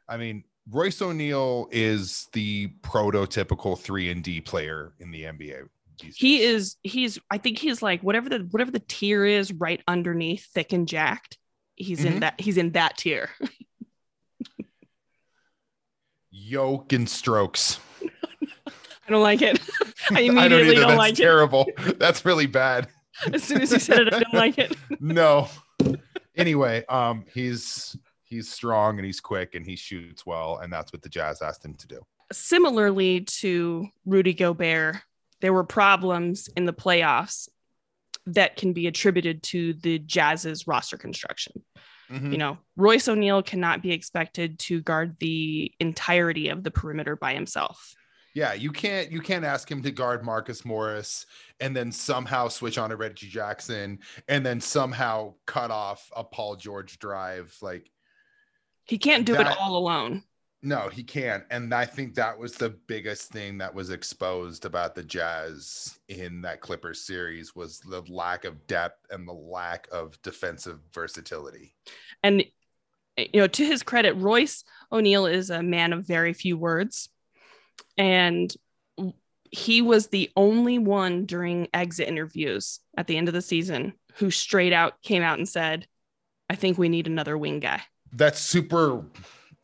[0.07, 5.67] I mean, Royce O'Neale is the prototypical 3 and D player in the NBA.
[6.15, 6.55] He days.
[6.55, 10.71] is he's I think he's like whatever the whatever the tier is right underneath thick
[10.73, 11.37] and jacked.
[11.75, 12.19] He's in Mhm.
[12.21, 13.29] that he's in that tier.
[16.31, 17.79] yoke and strokes.
[19.07, 19.59] I don't like it.
[20.11, 21.67] I I don't immediately don't, That's like terrible.
[21.97, 22.87] That's really bad.
[23.33, 24.75] As soon as you said it, I didn't like it.
[25.01, 25.47] no.
[26.39, 31.01] Anyway, um, he's he's strong and he's quick and he shoots well, and that's what
[31.01, 31.99] the Jazz asked him to do.
[32.31, 34.97] similarly to Rudy Gobert,
[35.41, 37.49] there were problems in the playoffs
[38.27, 41.63] that can be attributed to the Jazz's roster construction.
[42.11, 42.31] Mhm.
[42.31, 47.33] You know, Royce O'Neale cannot be expected to guard the entirety of the perimeter by
[47.33, 47.95] himself.
[48.33, 51.25] Yeah, you can't you can't ask him to guard Marcus Morris
[51.59, 56.55] and then somehow switch on to Reggie Jackson and then somehow cut off a Paul
[56.55, 57.55] George drive.
[57.61, 57.89] Like,
[58.85, 60.23] He can't do That- it all alone.
[60.61, 61.43] no, he can't.
[61.49, 66.41] And I think that was the biggest thing that was exposed about the Jazz in
[66.41, 71.73] that Clippers series was the lack of depth and the lack of defensive versatility.
[72.23, 72.43] And
[73.17, 77.09] you know, to his credit, Royce O'Neale is a man of very few words.
[77.97, 78.53] And
[79.51, 84.29] he was the only one during exit interviews at the end of the season who
[84.31, 85.87] straight out came out and said,
[86.49, 87.81] I think we need another wing guy.
[88.11, 89.03] That's super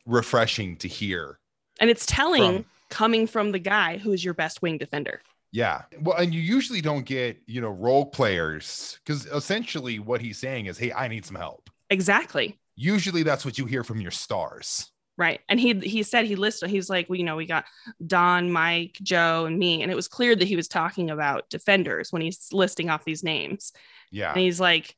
[0.04, 1.38] refreshing to hear.
[1.80, 5.20] And it's telling From- coming from the guy who is your best wing defender.
[5.52, 5.82] Yeah.
[6.00, 10.66] Well, and you usually don't get, you know, role players because essentially what he's saying
[10.66, 11.70] is, hey, I need some help.
[11.90, 12.58] Exactly.
[12.74, 14.90] Usually that's what you hear from your stars.
[15.18, 15.40] Right.
[15.48, 17.64] And he he said he listed, he's like, well, you know, we got
[18.06, 19.82] Don, Mike, Joe, and me.
[19.82, 23.24] And it was clear that he was talking about defenders when he's listing off these
[23.24, 23.72] names.
[24.10, 24.32] Yeah.
[24.32, 24.94] And he's like,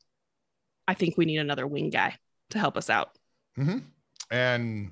[0.88, 2.16] I think we need another wing guy
[2.50, 3.10] to help us out.
[3.56, 3.78] Mm-hmm.
[4.30, 4.90] And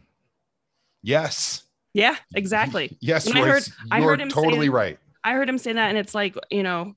[1.03, 1.63] yes.
[1.93, 2.97] Yeah, exactly.
[3.01, 4.99] Yes, When I heard- I heard him totally say- right.
[5.25, 6.95] I heard him say that, and it's like, you know,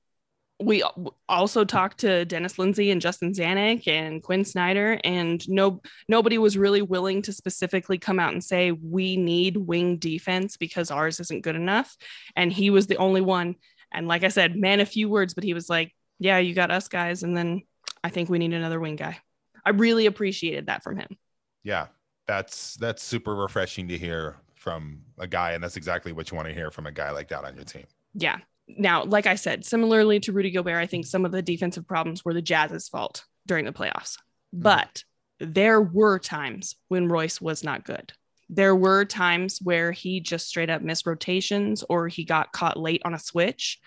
[0.62, 0.84] we
[1.30, 6.58] also talked to Dennis Lindsay and Justin Zanik and Quin Snyder, and no nobody was
[6.58, 11.44] really willing to specifically come out and say we need wing defense because ours isn't
[11.44, 11.96] good enough.
[12.36, 13.56] And he was the only one.
[13.94, 16.72] And like I said, man, a few words, but he was like, "Yeah, you got
[16.72, 17.64] us guys," and then
[18.04, 19.18] I think we need another wing guy.
[19.66, 21.18] I really appreciated that from him.
[21.64, 21.88] Yeah.
[22.28, 25.54] That's that's super refreshing to hear from a guy.
[25.54, 27.66] And that's exactly what you want to hear from a guy like that on your
[27.66, 27.86] team.
[28.14, 28.38] yeah.
[28.78, 32.24] Now, like I said, similarly to Rudy Gobert, I think some of the defensive problems
[32.24, 34.18] were the Jazz's fault during the playoffs.
[34.54, 35.04] But
[35.40, 38.14] there were times when Royce was not good.
[38.50, 43.02] There were times where he just straight up missed rotations or he got caught late
[43.06, 43.80] on a switch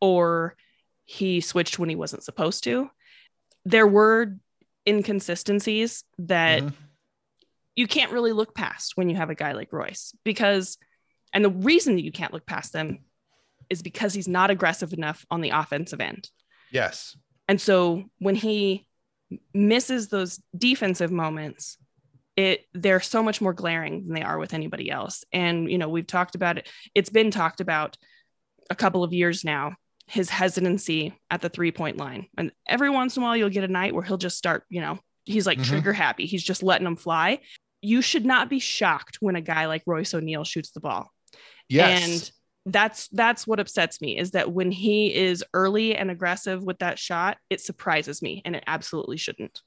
[0.00, 0.56] or
[1.04, 2.90] he switched when he wasn't supposed to.
[3.64, 4.36] There were
[4.86, 6.72] inconsistencies that Mhm.
[7.76, 10.78] you can't really look past when you have a guy like Royce because,
[11.32, 13.04] and the reason that you can't look past them
[13.70, 16.28] is because he's not aggressive enough on the offensive end.
[16.72, 17.16] Yes.
[17.48, 18.86] And so when he
[19.52, 21.76] misses those defensive moments,
[22.36, 25.24] it they're so much more glaring than they are with anybody else.
[25.32, 26.68] And you know, we've talked about it.
[26.94, 27.96] It's been talked about
[28.70, 29.74] a couple of years now.
[30.06, 33.64] His hesitancy at the three point line, and every once in a while you'll get
[33.64, 34.64] a night where he'll just start.
[34.70, 35.64] You know, he's like Mhm.
[35.66, 36.24] trigger happy.
[36.26, 37.40] He's just letting them fly.
[37.82, 41.12] You should not be shocked when a guy like Royce O'Neale shoots the ball
[41.68, 42.02] Yes.
[42.02, 42.30] and
[42.72, 46.98] that's that's what upsets me is that when he is early and aggressive with that
[46.98, 49.62] shot it surprises me and it absolutely shouldn't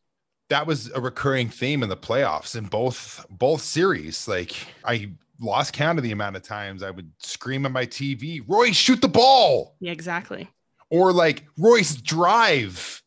[0.50, 4.28] that was a recurring theme in the playoffs in both both series.
[4.28, 8.42] Like I lost count of the amount of times I would scream at my TV,
[8.46, 9.76] Royce, shoot the ball.
[9.80, 10.50] yeah exactly
[10.90, 13.02] Or like Royce drive.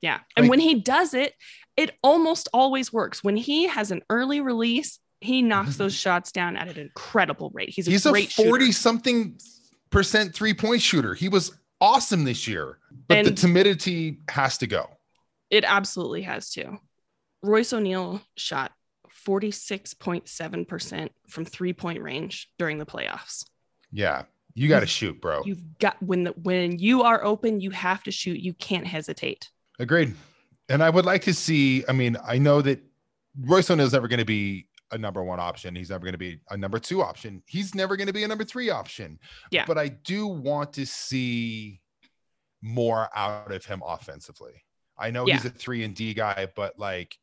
[0.00, 0.20] Yeah.
[0.36, 1.34] And Like- when he does it,
[1.76, 3.24] it almost always works.
[3.24, 7.70] When he has an early release, he knocks those shots down at an incredible rate.
[7.70, 8.72] He's a He's a 40 shooter.
[8.72, 9.38] something
[9.90, 11.14] percent three point shooter.
[11.14, 14.88] He was awesome this year, but the timidity has to go.
[15.50, 16.78] It absolutely has to.
[17.42, 18.72] Royce O'Neale shot
[19.26, 23.44] 46.7% from three point range during the playoffs.
[23.92, 24.24] Yeah.
[24.54, 25.42] You got to shoot, bro.
[25.44, 28.38] You've got when the, when you are open, you have to shoot.
[28.38, 29.50] You can't hesitate.
[29.80, 30.14] Agreed.
[30.68, 32.80] And I would like to see, I mean, I know that
[33.40, 35.74] Royce O'Neale is never going to be a number one option.
[35.74, 37.42] He's never going to be a number two option.
[37.46, 39.18] He's never going to be a number three option.
[39.50, 39.64] Yeah.
[39.66, 41.80] But I do want to see
[42.62, 44.64] more out of him offensively.
[44.96, 47.18] I know he's a three and D guy, but like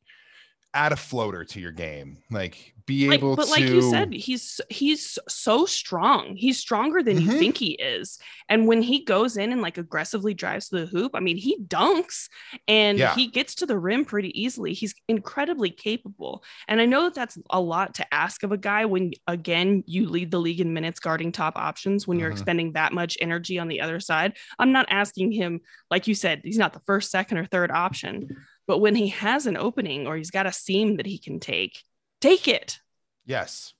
[0.73, 2.17] add a floater to your game.
[2.29, 6.35] Like be Like, able but to like you said, he's he's so strong.
[6.35, 7.39] He's stronger than you Mhm.
[7.39, 8.17] think he is.
[8.49, 11.57] And when he goes in and like aggressively drives to the hoop, I mean, he
[11.67, 12.27] dunks
[12.67, 13.13] and Yeah.
[13.13, 14.73] he gets to the rim pretty easily.
[14.73, 16.43] He's incredibly capable.
[16.67, 20.07] And I know that that's a lot to ask of a guy when again you
[20.09, 22.33] lead the league in minutes guarding top options when you're Mhm.
[22.33, 24.37] expending that much energy on the other side.
[24.57, 28.37] I'm not asking him like you said, he's not the first, second or third option.
[28.67, 31.83] But when he has an opening or he's got a seam that he can take,
[32.19, 32.79] take it.
[33.25, 33.73] Yes,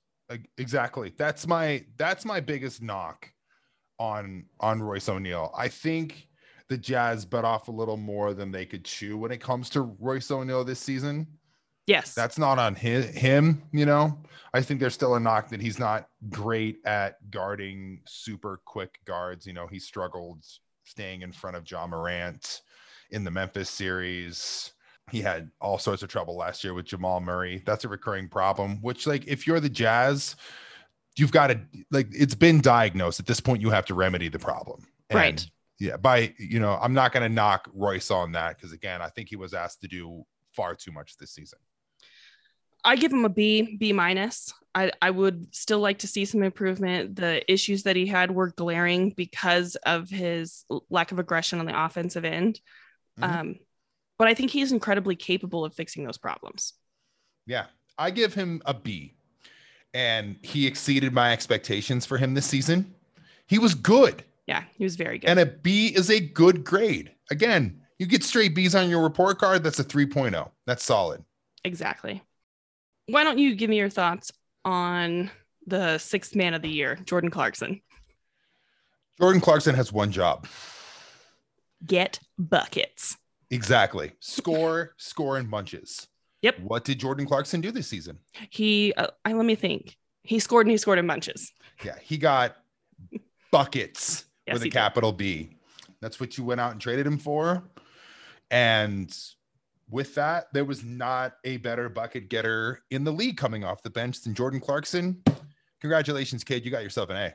[0.58, 1.12] exactly.
[1.16, 3.32] That's my that's my biggest knock
[3.98, 5.52] on on Royce O'Neale.
[5.56, 6.28] I think
[6.68, 9.82] the Jazz bit off a little more than they could chew when it comes to
[9.82, 11.26] Royce O'Neale this season.
[11.86, 12.14] Yes.
[12.14, 14.18] That's not on his, him, you know.
[14.54, 19.46] I think there's still a knock that he's not great at guarding super quick guards.
[19.46, 20.44] You know, he struggled
[20.84, 22.62] staying in front of Ja Morant
[23.12, 24.72] in the Memphis series.
[25.10, 27.62] He had all sorts of trouble last year with Jamal Murray.
[27.66, 30.36] That's a recurring problem, which, like, if you're the Jazz,
[31.16, 33.20] you've got to, like, it's been diagnosed.
[33.20, 34.86] At this point, you have to remedy the problem.
[35.10, 35.46] And, Right.
[35.78, 35.96] Yeah.
[35.96, 39.28] By, you know, I'm not going to knock Royce on that because, again, I think
[39.28, 41.58] he was asked to do far too much this season.
[42.84, 44.52] I give him a B, B minus.
[44.74, 47.16] I, I would still like to see some improvement.
[47.16, 51.84] The issues that he had were glaring because of his lack of aggression on the
[51.84, 52.60] offensive end.
[53.20, 53.40] Mhm.
[53.40, 53.58] Um,
[54.18, 56.72] but I think he's incredibly capable of fixing those problems.
[57.46, 57.66] Yeah,
[57.98, 59.14] I give him a B,
[59.94, 62.94] and he exceeded my expectations for him this season.
[63.46, 65.28] He was good, Yeah, he was very good.
[65.28, 67.14] and a B is a good grade.
[67.30, 69.62] Again, you get straight B's on your report card.
[69.62, 70.50] That's a 3.0.
[70.66, 71.24] That's solid.
[71.64, 72.22] exactly.
[73.06, 74.30] Why don't you give me your thoughts
[74.64, 75.30] on
[75.66, 77.80] the sixth man of the year, Jordan Clarkson?
[79.18, 80.46] Jordan Clarkson has one job.
[81.86, 83.16] Get buckets.
[83.50, 84.12] Exactly.
[84.20, 86.06] Score, score in bunches.
[86.42, 86.60] Yep.
[86.60, 88.18] What did Jordan Clarkson do this season?
[88.50, 89.96] He, uh, I let me think.
[90.24, 91.52] He scored and he scored in bunches.
[91.84, 92.56] Yeah, he got
[93.50, 94.76] buckets Yes, with a he did.
[94.76, 95.56] capital B.
[96.00, 97.62] That's what you went out and traded him for.
[98.50, 99.16] And
[99.88, 103.90] with that, there was not a better bucket getter in the league coming off the
[103.90, 105.22] bench than Jordan Clarkson.
[105.80, 106.64] Congratulations, kid.
[106.64, 107.34] You got yourself an A.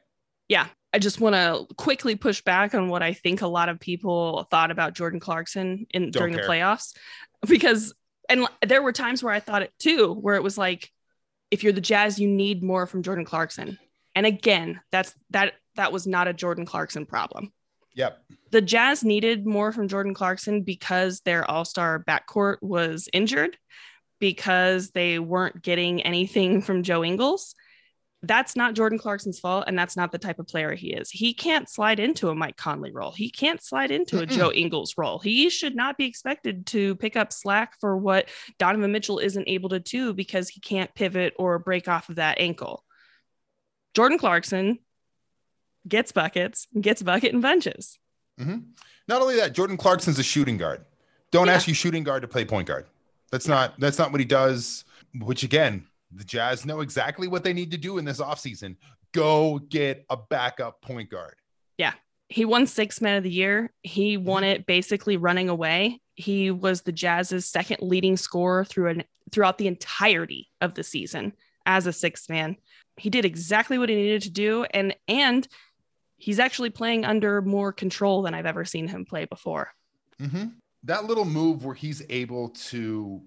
[0.49, 3.79] yeah, I just want to quickly push back on what I think a lot of
[3.79, 6.43] people thought about Jordan Clarkson in Don't during care.
[6.43, 6.95] the playoffs
[7.47, 7.93] because
[8.29, 10.91] and there were times where I thought it too where it was like
[11.51, 13.77] if you're the Jazz you need more from Jordan Clarkson.
[14.15, 17.53] And again, that's that that was not a Jordan Clarkson problem.
[17.93, 18.19] Yep.
[18.51, 23.57] The Jazz needed more from Jordan Clarkson because their All-Star backcourt was injured
[24.19, 27.55] because they weren't getting anything from Joe Ingles
[28.23, 31.09] that's not Jordan Clarkson's fault, and that's not the type of player he is.
[31.11, 33.11] He can't slide into a Mike Conley role.
[33.11, 34.31] He can't slide into a Mm-mm.
[34.31, 35.19] Joe Ingles role.
[35.19, 38.27] He should not be expected to pick up slack for what
[38.57, 42.39] Donovan Mitchell isn't able to do because he can't pivot or break off of that
[42.39, 42.83] ankle.
[43.93, 44.79] Jordan Clarkson
[45.87, 47.97] gets buckets, gets bucket and bunches.
[48.39, 48.63] Mhm.
[49.07, 50.85] Not only that, Jordan Clarkson's a shooting guard.
[51.31, 51.53] Don't Yeah.
[51.53, 52.87] ask you shooting guard to play point guard.
[53.31, 54.85] That's not that's not what he does.
[55.15, 58.75] Which again, the Jazz know exactly what they need to do in this offseason.
[59.13, 61.35] Go get a backup point guard.
[61.77, 61.93] Yeah.
[62.29, 63.71] He won six man of the year.
[63.83, 66.01] He won it basically running away.
[66.15, 71.33] He was the Jazz's second leading scorer through an throughout the entirety of the season
[71.65, 72.57] as a sixth man.
[72.97, 75.47] He did exactly what he needed to do, and and
[76.17, 79.73] he's actually playing under more control than I've ever seen him play before.
[80.19, 80.55] Mhm.
[80.83, 83.21] That little move where he's able to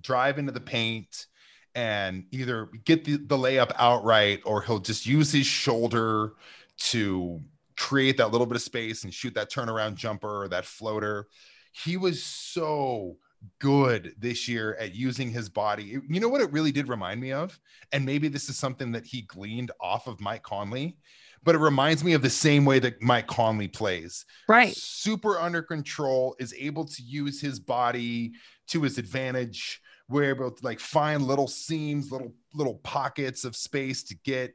[0.00, 1.26] drive into the paint
[1.74, 6.32] and either get the, the layup outright or he'll just use his shoulder
[6.76, 7.40] to
[7.76, 11.28] create that little bit of space and shoot that turnaround jumper or that floater.
[11.72, 13.16] He was so
[13.58, 16.00] good this year at using his body.
[16.08, 17.58] You know what it really did remind me of?
[17.92, 20.96] And maybe this is something that he gleaned off of Mike Conley,
[21.42, 24.24] but it reminds me of the same way that Mike Conley plays.
[24.48, 24.74] Right.
[24.76, 28.32] Super under control, is able to use his body
[28.68, 29.81] to his advantage.
[30.08, 34.54] We're able to like find little seams, little little pockets of space to get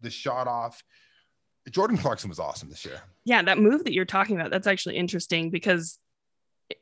[0.00, 0.82] the shot off.
[1.70, 3.00] Jordan Clarkson was awesome this year.
[3.24, 5.98] Yeah, that move that you're talking about, that's actually interesting because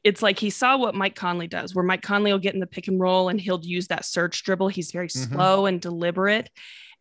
[0.03, 2.67] it's like he saw what Mike Conley does, where Mike Conley will get in the
[2.67, 4.69] pick and roll and he'll use that search dribble.
[4.69, 5.33] He's very Mhm.
[5.33, 6.51] slow and deliberate.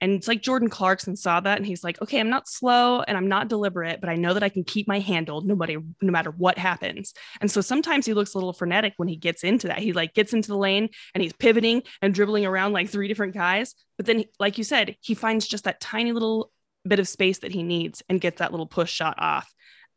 [0.04, 3.16] And it's like Jordan Clarkson saw that and he's like, okay, I'm not slow and
[3.16, 6.12] I'm not deliberate, but I know that I can keep my handle no matter no
[6.12, 7.14] matter what happens.
[7.39, 9.80] And so sometimes he looks a little frenetic when he gets into that.
[9.80, 13.34] He like gets into the lane and he's pivoting and dribbling around like three different
[13.34, 13.76] guys.
[13.95, 16.51] But then, like you said, he finds just that tiny little
[16.86, 19.54] bit of space that he needs and gets that little push shot off.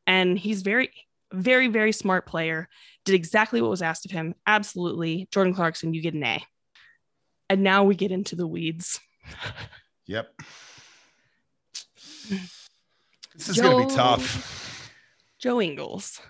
[0.07, 0.91] And he's very,
[1.33, 2.69] very, very smart player.
[3.07, 4.37] Did exactly what was asked of him.
[4.47, 5.27] Absolutely.
[5.33, 6.45] Jordan Clarkson, you get an A.
[7.51, 9.01] And now we get into the weeds.
[10.07, 10.33] Yep.
[13.35, 14.91] This is going to be tough.
[15.39, 16.21] Joe Ingles.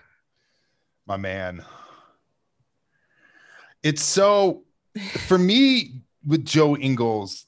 [1.05, 1.63] my man.
[3.83, 4.63] It's so
[5.27, 7.45] for me with Joe Ingles,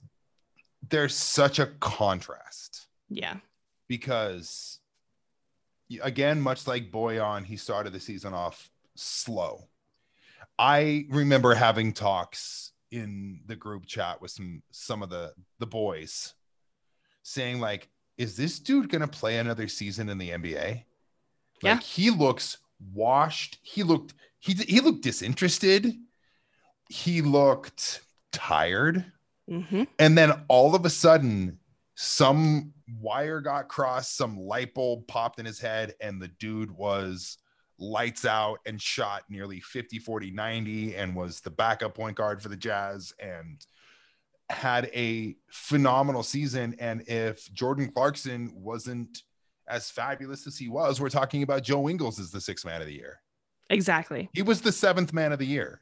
[0.88, 3.38] there's such a contrast Yeah.
[3.88, 4.80] because
[6.02, 9.68] again, much like Bojan, he started the season off slow.
[10.58, 16.34] I remember having talks in the group chat with some some of the the boys
[17.24, 20.84] saying like is this dude going to play another season in the NBA?
[21.64, 21.74] Yeah.
[21.74, 22.58] Like he looks
[22.94, 23.58] washed.
[23.64, 25.96] He looked he he looked disinterested.
[26.90, 29.06] He looked tired.
[29.48, 31.60] hmm And then all of a sudden,
[31.96, 37.38] some wire got crossed, some light bulb popped in his head, and the dude was
[37.80, 42.50] lights out and shot nearly 50, 40, 90, and was the backup point guard for
[42.50, 43.66] the Jazz and
[44.50, 46.76] had a phenomenal season.
[46.80, 49.24] And if Jordan Clarkson wasn't
[49.68, 52.88] as fabulous as he was, we're talking about Joe Ingles as the sixth man of
[52.88, 53.22] the year.
[53.70, 54.30] Exactly.
[54.34, 55.82] He was the seventh man of the year.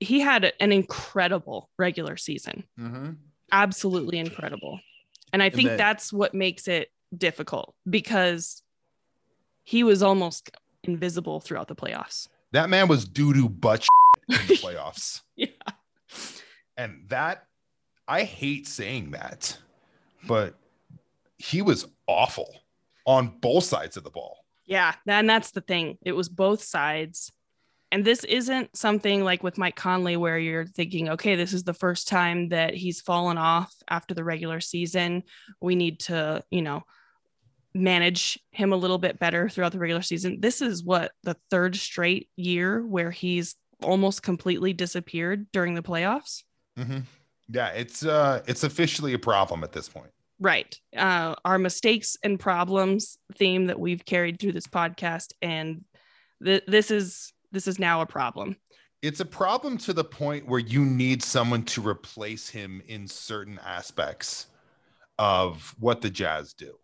[0.00, 2.64] He had an incredible regular season.
[2.78, 3.10] Mm-hmm.
[3.52, 4.80] absolutely incredible.
[5.32, 8.62] And I think then- that's what makes it difficult because
[9.64, 10.50] he was almost
[10.84, 12.28] invisible throughout the playoffs.
[12.52, 13.86] That man was doo doo butt
[14.28, 15.22] in the playoffs.
[15.36, 15.48] Yeah.
[16.76, 17.46] And that,
[18.06, 19.56] I hate saying that,
[20.26, 20.54] but
[21.38, 22.54] he was awful
[23.06, 24.44] on both sides of the ball.
[24.66, 24.94] Yeah.
[25.06, 25.98] And that's the thing.
[26.02, 27.30] It was both sides.
[27.92, 31.74] And this isn't something like with Mike Conley where you're thinking, okay, this is the
[31.74, 35.22] first time that he's fallen off after the regular season.
[35.60, 36.82] We need to, you know,
[37.74, 40.40] manage him a little bit better throughout the regular season.
[40.40, 46.42] This is what the third straight year where he's almost completely disappeared during the playoffs.
[46.78, 47.00] Mm-hmm.
[47.48, 50.10] Yeah, it's uh, it's officially a problem at this point.
[50.40, 50.78] Right.
[50.96, 55.84] Uh, our mistakes and problems theme that we've carried through this podcast, and
[56.42, 58.56] th- this is this is now a problem.
[59.02, 63.60] It's a problem to the point where you need someone to replace him in certain
[63.64, 64.46] aspects
[65.18, 66.74] of what the Jazz do.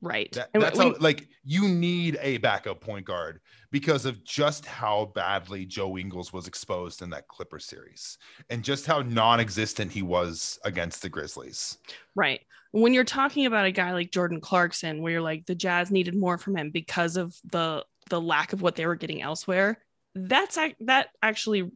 [0.00, 0.30] Right.
[0.32, 3.40] That, that's how, like you need a backup point guard
[3.70, 8.18] because of just how badly Joe Ingles was exposed in that Clipper series
[8.50, 11.78] and just how non-existent he was against the Grizzlies.
[12.14, 12.40] right.
[12.72, 16.16] When you're talking about a guy like Jordan Clarkson, where you're like the Jazz needed
[16.16, 19.78] more from him because of the the lack of what they were getting elsewhere,
[20.16, 21.70] that's that actually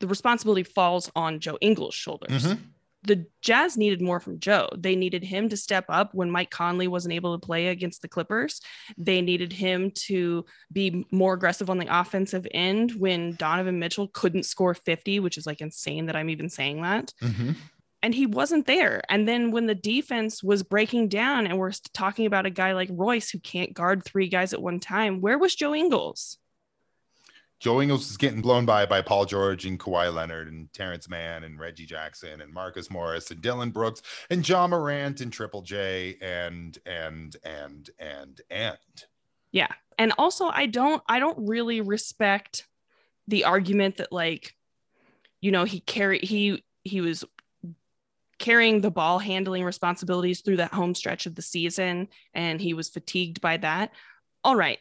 [0.00, 2.46] the responsibility falls on Joe Ingles' shoulders.
[2.46, 2.58] Mhm.
[3.04, 4.68] The Jazz needed more from Joe.
[4.76, 8.08] They needed him to step up when Mike Conley wasn't able to play against the
[8.08, 8.60] Clippers.
[8.96, 14.44] They needed him to be more aggressive on the offensive end when Donovan Mitchell couldn't
[14.44, 17.12] score 50, which is like insane that I'm even saying that.
[17.20, 17.56] Mhm.
[18.04, 19.02] And he wasn't there.
[19.08, 22.88] And then when the defense was breaking down and we're talking about a guy like
[22.92, 26.38] Royce who can't guard three guys at one time, where was Joe Ingles?
[27.62, 31.44] Joe Ingles is getting blown by by Paul George and Kawhi Leonard and Terance Mann
[31.44, 36.16] and Reggie Jackson and Marcus Morris and Dillon Brooks and Ja Morant and Triple J
[36.20, 39.04] and and and and and
[39.52, 39.68] Yeah.
[39.96, 42.66] And also I don't I don't really respect
[43.28, 44.56] the argument that like
[45.40, 47.24] you know he carry he he was
[48.40, 52.88] carrying the ball handling responsibilities through that home stretch of the season and he was
[52.88, 53.92] fatigued by that.
[54.42, 54.80] All right.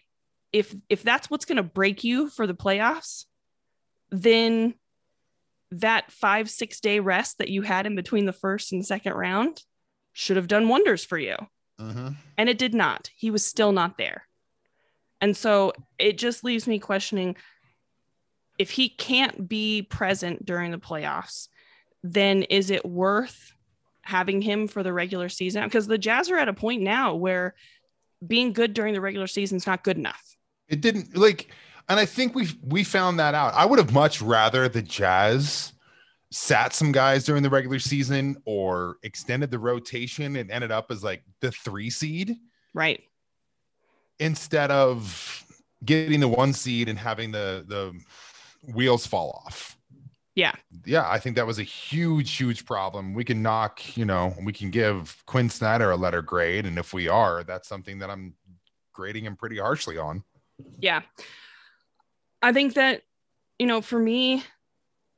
[0.54, 3.26] If if that's what's going to break you for the playoffs,
[4.10, 4.76] then
[5.72, 9.64] that 5-6 day rest that you had in between the first and second round
[10.12, 11.38] should have done wonders for you
[11.80, 12.16] Mhm.
[12.38, 13.10] and it did not.
[13.16, 14.28] He was still not there.
[15.22, 17.38] And so it just leaves me questioning
[18.60, 21.48] if he can't be present during the playoffs,
[22.04, 23.54] then is it worth
[24.02, 25.64] having him for the regular season?
[25.64, 27.56] Because the Jazz are at a point now where
[28.26, 30.36] being good during the regular season is not good enough.
[30.72, 31.52] It didn't like,
[31.90, 33.54] and I think we we found that out.
[33.54, 35.74] I would have much rather the Jazz
[36.32, 41.04] sat some guys during the regular season or extended the rotation and ended up as
[41.04, 42.38] like the three seed.
[42.74, 43.04] Right.
[44.20, 45.46] Instead of
[45.84, 47.94] getting the one seed and having the the
[48.74, 49.78] wheels fall off.
[50.36, 50.54] Yeah.
[50.86, 53.14] Yeah, I think that was a huge, huge problem.
[53.14, 56.66] We can knock, you know, we can give Quin Snyder a letter grade.
[56.66, 58.34] And if we are, that's something that I'm
[58.94, 60.24] grading him pretty harshly on.
[60.80, 61.02] Yeah.
[62.42, 63.04] I think that,
[63.60, 64.44] you know, for me,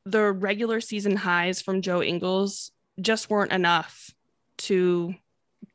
[0.05, 4.11] the regular season highs from Joe Ingles just weren't enough
[4.57, 5.15] to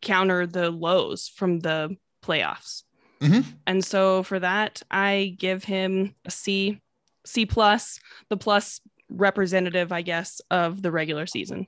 [0.02, 2.82] counter the lows from the playoffs.
[3.20, 3.50] Mm-hmm.
[3.66, 6.80] And so for that, I give him a C,
[7.24, 7.98] C plus,
[8.28, 11.66] the plus representative, I guess, of the regular season.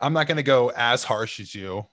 [0.00, 1.86] I'm not going to go as harsh as you,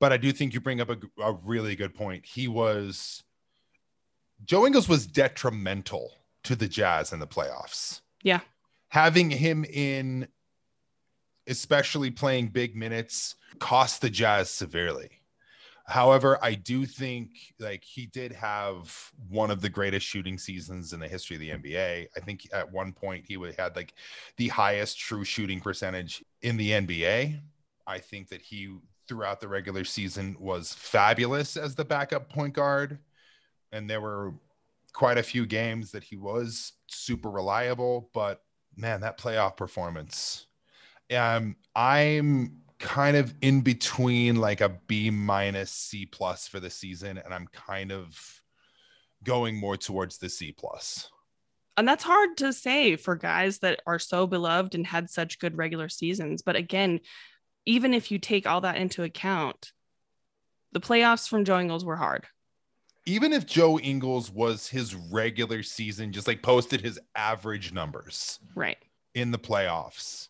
[0.00, 2.26] but I do think you bring up a, a really good point.
[2.26, 3.22] He was,
[4.44, 6.12] Joe Ingles was detrimental
[6.44, 8.00] to the Jazz in the playoffs.
[8.22, 8.40] Yeah
[8.94, 10.28] having him in,
[11.48, 15.10] especially playing big minutes, cost the Jazz severely.
[15.84, 21.00] However, I do think like he did have one of the greatest shooting seasons in
[21.00, 22.06] the history of the NBA.
[22.16, 23.94] I think at one point he would had like
[24.36, 27.40] the highest true shooting percentage in the NBA.
[27.88, 28.76] I think that he
[29.08, 33.00] throughout the regular season was fabulous as the backup point guard.
[33.74, 34.32] And there were
[34.92, 38.42] quite a few games that he was super reliable, but
[38.76, 40.46] man, that playoff performance.
[41.14, 47.18] Um, I'm kind of in between like a B minus C plus for the season,
[47.18, 48.42] and I'm kind of
[49.24, 51.10] going more towards the C plus.
[51.76, 55.56] And that's hard to say for guys that are so beloved and had such good
[55.56, 56.42] regular seasons.
[56.42, 57.00] But again,
[57.66, 59.72] even if you take all that into account,
[60.70, 62.26] the playoffs from Joe Ingles were hard.
[63.06, 68.38] Even if Joe Ingles was his regular season, just like posted his average numbers.
[68.54, 68.78] Right.
[69.14, 70.28] In the playoffs,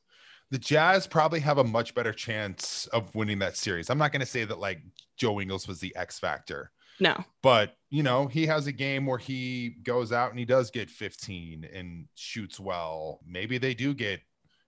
[0.50, 3.90] the Jazz probably have a much better chance of winning that series.
[3.90, 4.82] I'm not going to say that like
[5.16, 6.70] Joe Ingles was the X factor.
[7.00, 7.24] No.
[7.42, 10.90] But, you know, he has a game where he goes out and he does get
[10.90, 13.20] 15 and shoots well.
[13.26, 14.20] Maybe they do get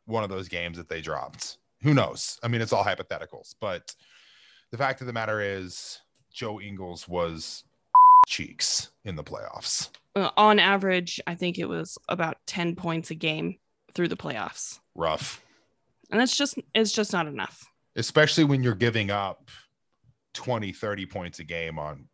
[0.06, 1.58] one of those games that they dropped.
[1.82, 2.38] Who knows?
[2.42, 3.94] I mean, it's all hypotheticals, but
[4.70, 6.00] the fact of the matter is
[6.32, 7.64] Joe Ingles was
[8.26, 9.88] cheeks in the playoffs.
[10.14, 13.56] Uh, on average, I think it was about 10 points a game
[13.94, 14.78] through the playoffs.
[14.94, 15.42] Rough.
[16.10, 17.64] And that's just it's just not enough.
[17.96, 19.50] Especially when you're giving up
[20.34, 22.08] 20, 30 points a game on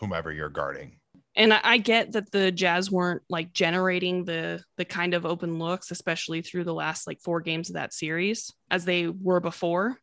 [0.00, 0.98] whomever you're guarding.
[1.36, 5.58] And I, I get that the Jazz weren't like generating the the kind of open
[5.58, 9.98] looks, especially through the last like four games of that series, as they were before.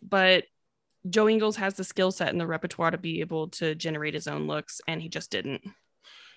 [0.00, 0.44] But
[1.08, 4.26] Joe Ingles has the skill set and the repertoire to be able to generate his
[4.26, 5.62] own looks, and he just didn't.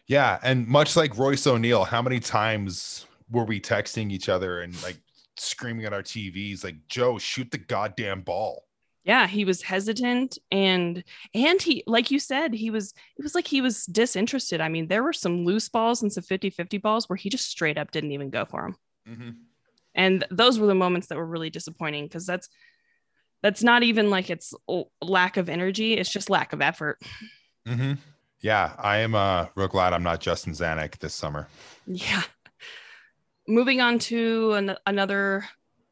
[0.07, 4.81] Yeah, and much like Royce O'Neale, how many times were we texting each other and
[4.83, 4.97] like
[5.37, 8.65] screaming at our TVs, like Joe, shoot the goddamn ball?
[9.03, 11.03] Yeah, he was hesitant and
[11.33, 14.61] and he like you said, he was it was like he was disinterested.
[14.61, 17.77] I mean, there were some loose balls and some 50-50 balls where he just straight
[17.77, 18.75] up didn't even go for them.
[19.07, 19.29] Mm-hmm.
[19.93, 22.49] And those were the moments that were really disappointing because that's
[23.45, 24.55] that's not even like it's
[25.03, 26.99] lack of energy it's just lack of effort.
[27.67, 27.93] Mm-hmm.
[28.41, 31.47] yeah i am uh real glad i'm not justin zanik this summer.
[31.85, 32.23] Yeah.
[33.47, 35.45] Moving on to an- another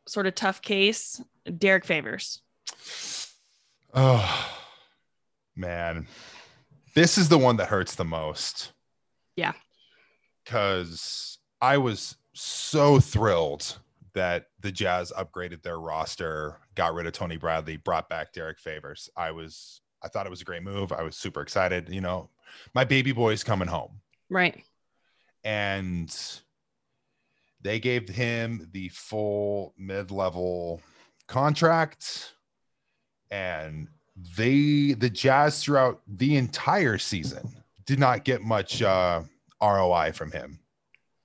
[0.07, 1.21] sort of tough case
[1.59, 2.41] derek favors.
[3.93, 4.49] Oh
[5.55, 6.07] man.
[6.95, 8.71] This is the one that hurts the most.
[9.35, 9.53] Yeah.
[10.43, 13.77] Because i was so thrilled
[14.13, 19.09] that the Jazz upgraded their roster, got rid of Tony Bradley, brought back Derek Favors.
[19.15, 20.91] I was I thought it was a great move.
[20.91, 21.89] I was super excited.
[21.89, 22.29] You know,
[22.73, 24.01] my baby boy's coming home.
[24.29, 24.63] Right.
[25.43, 26.15] And
[27.61, 30.81] they gave him the full mid-level
[31.27, 32.33] contract
[33.31, 33.87] and
[34.37, 37.55] they the Jazz throughout the entire season
[37.85, 39.23] did not get much uh
[39.61, 40.59] ROI from him.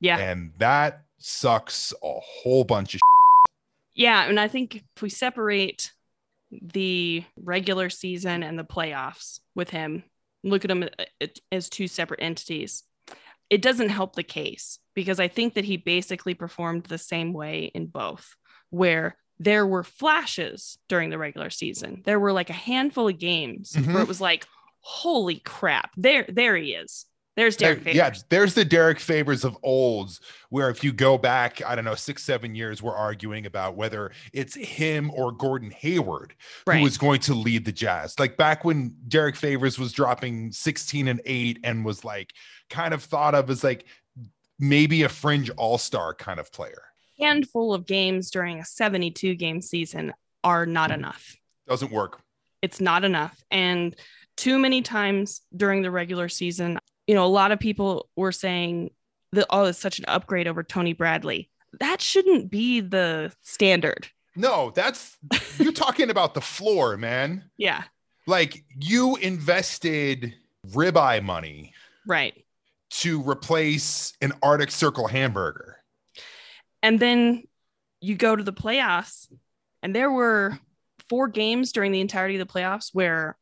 [0.01, 0.19] Yeah.
[0.19, 3.01] And that sucks a whole bunch of.
[3.99, 5.93] Yeah, and I think if we separate
[6.53, 10.05] the regular season and the playoffs with him,
[10.45, 12.85] look at them uh, as two separate entities.
[13.51, 17.73] It doesn't help the case because I think that he basically performed the same way
[17.75, 18.37] in both,
[18.71, 22.03] where there were flashes during the regular season.
[22.05, 23.95] There were like a handful of games mm-hmm.
[23.95, 24.47] where it was like,
[24.81, 27.05] holy crap, there, there he is.
[27.39, 28.17] There's Derek There- Favors.
[28.17, 31.95] yeah, there's the Derek Favors of olds, where if you go back, I don't know,
[31.95, 36.35] six, seven years, we're arguing about whether it's him or Gordon Hayward
[36.67, 36.79] right.
[36.79, 38.19] who was going to lead the Jazz.
[38.19, 42.33] Like back when Derek Favors was dropping 16 and 8 and was like
[42.71, 43.87] kind of thought of as like
[44.59, 46.83] maybe a fringe all-star kind of player.
[47.21, 50.13] handful of games during a 72 game season
[50.43, 51.03] are not mm-hmm.
[51.03, 51.37] enough.
[51.69, 52.21] Doesn't work.
[52.63, 53.41] It's not enough.
[53.49, 53.95] And
[54.37, 58.91] too many times during the regular season, you know, a lot of people were saying
[59.33, 61.51] that, oh, it's such an upgrade over Tony Bradley.
[61.81, 64.07] That shouldn't be the standard.
[64.37, 65.17] No, that's
[65.59, 67.51] you're talking about the floor, man.
[67.57, 67.83] Yeah.
[68.27, 70.35] Like you invested
[70.69, 71.73] ribeye money
[72.07, 72.45] Right.
[72.91, 75.79] to replace an Arctic Circle hamburger.
[76.83, 77.45] And then
[78.01, 79.27] you go to the playoffs,
[79.83, 80.59] and there were
[81.09, 83.37] four games during the entirety of the playoffs where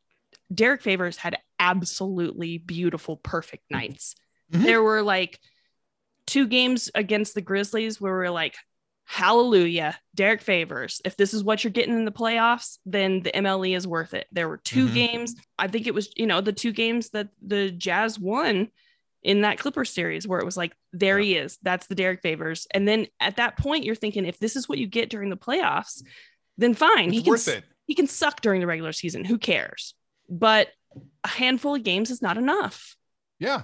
[0.54, 4.14] Derek Favors had absolutely beautiful, perfect nights.
[4.52, 4.62] Mhm.
[4.64, 5.40] There were like
[6.26, 8.56] two games against the Grizzlies where we're like,
[9.04, 11.00] hallelujah, Derek Favors.
[11.04, 14.26] If this is what you're getting in the playoffs, then the MLE is worth it.
[14.32, 14.94] There were 2 Mhm.
[14.94, 15.34] games.
[15.58, 18.68] I think it was, you know, the two games that the Jazz won
[19.22, 21.58] in that Clipper series where it was like, there he is.
[21.62, 22.66] That's the Derek Favors.
[22.72, 25.36] And then at that point, you're thinking, if this is what you get during the
[25.36, 26.02] playoffs,
[26.58, 27.10] then fine.
[27.12, 27.36] he can
[27.86, 29.24] he can suck during the regular season.
[29.24, 29.94] Who cares?
[30.28, 30.68] But
[31.24, 32.96] a handful of games is not enough.
[33.38, 33.62] Yeah.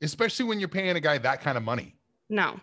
[0.00, 1.96] Especially when you're paying a guy that kind of money.
[2.28, 2.60] No.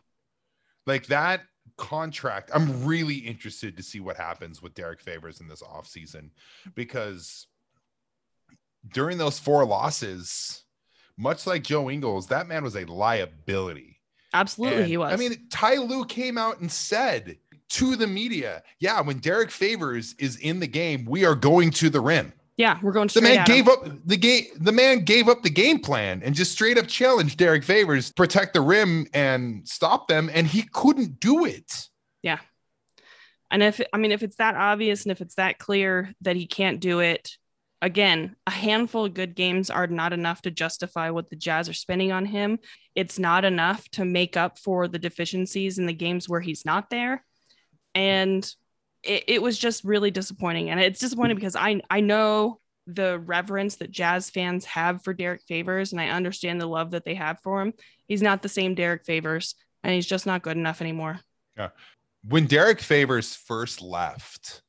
[0.86, 1.42] Like that
[1.78, 2.52] contract.
[2.54, 6.30] I'm really interested to see what happens with Derek Favors in this offseason
[6.76, 7.48] because
[8.94, 10.64] during those four losses,
[11.18, 14.00] much like Joe Ingles, that man was a liability.
[14.34, 15.14] Absolutely, And, he was.
[15.14, 17.38] I mean, Ty Lue came out and said
[17.70, 21.90] to the media, yeah, when Derek Favors is in the game, we are going to
[21.90, 22.34] the rim.
[22.58, 23.56] Yeah, we're going to The man at him.
[23.56, 24.46] gave up the game.
[24.60, 28.14] The man gave up the game plan and just straight up challenged Derek Favors to
[28.14, 31.90] protect the rim and stop them, and he couldn't do it.
[32.24, 32.40] Yeah,
[33.52, 36.48] and if I mean, if it's that obvious and if it's that clear that he
[36.48, 37.32] can't do it,
[37.82, 41.74] again, a handful of good games are not enough to justify what the Jazz are
[41.74, 42.60] spending on him.
[42.96, 46.90] It's not enough to make up for the deficiencies in the games where he's not
[46.90, 47.24] there.
[47.94, 48.50] And
[49.06, 50.70] it, it was just really disappointing.
[50.70, 55.42] And it's disappointing because I I know the reverence that Jazz fans have for Derek
[55.48, 57.74] Favors, and I understand the love that they have for him.
[58.08, 61.20] He's not the same Derek Favors, and he's just not good enough anymore.
[61.58, 61.70] Yeah.
[62.28, 64.62] When Derek Favors first left,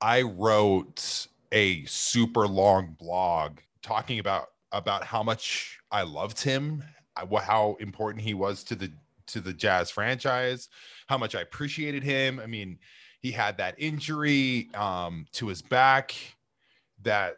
[0.00, 6.82] I wrote a super long blog talking about about how much I loved him,
[7.16, 8.92] uh, how important he was to the
[9.28, 10.68] to the Jazz franchise,
[11.08, 12.40] how much I appreciated him.
[12.40, 12.78] I mean,
[13.24, 16.14] he had that injury um, to his back
[17.02, 17.36] that.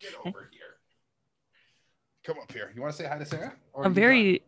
[0.00, 0.76] Get over here.
[2.22, 2.70] Come up here.
[2.76, 3.54] You want to say hi to Sarah?
[3.72, 4.42] Or A you very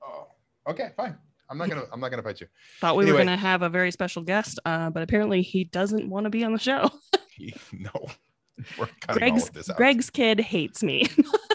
[0.00, 0.08] not?
[0.08, 1.16] Oh, okay, fine.
[1.50, 1.82] I'm not gonna.
[1.92, 2.46] I'm not gonna fight you.
[2.80, 6.08] thought we were going to have a very special guest, uh, but apparently he doesn't
[6.08, 6.88] want to be on the show.
[7.36, 7.90] He- no,
[8.78, 9.76] we're cutting all of this out.
[9.76, 11.08] Greg's kid hates me.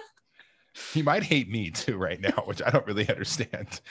[0.93, 3.81] He might hate me too right now, which I don't really understand.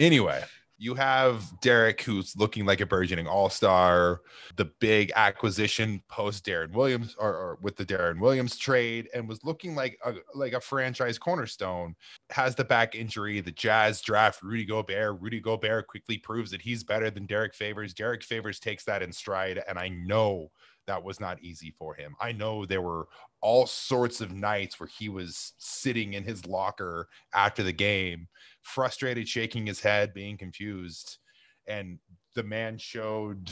[0.00, 0.42] anyway,
[0.78, 4.20] you have Derek, who's looking like a burgeoning all star,
[4.56, 9.42] the big acquisition post Deron Williams or, or with the Deron Williams trade, and was
[9.42, 11.94] looking like a, like a franchise cornerstone.
[12.30, 13.40] Has the back injury.
[13.40, 15.20] The Jazz draft Rudy Gobert.
[15.20, 17.94] Rudy Gobert quickly proves that he's better than Derek Favors.
[17.94, 20.50] Derek Favors takes that in stride, and I know
[20.86, 22.16] that was not easy for him.
[22.20, 23.08] I know there were
[23.40, 28.28] all sorts of nights where he was sitting in his locker after the game,
[28.62, 31.18] frustrated, shaking his head, being confused.
[31.66, 31.98] And
[32.34, 33.50] the man showed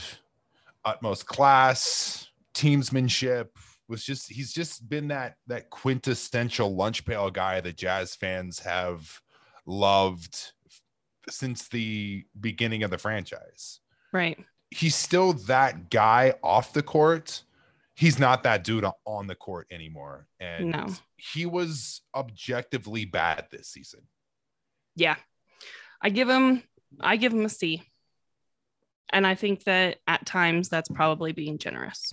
[0.84, 3.48] utmost class, teamsmanship.
[3.86, 9.20] Was just he's just been that that quintessential lunch pail guy that jazz fans have
[9.66, 10.52] loved
[11.28, 13.80] since the beginning of the franchise
[14.14, 14.38] right.
[14.74, 17.42] He's still that guy off the court.
[17.94, 20.26] He's not that dude on the court anymore.
[20.40, 20.88] And No.
[21.16, 24.00] he was objectively bad this season.
[24.96, 25.16] Yeah.
[26.02, 26.62] I give him
[27.00, 27.82] I give him a C.
[29.10, 32.12] And I think that at times that's probably being generous.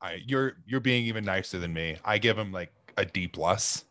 [0.00, 1.98] I, you're you're being even nicer than me.
[2.04, 3.84] I give him like a D plus.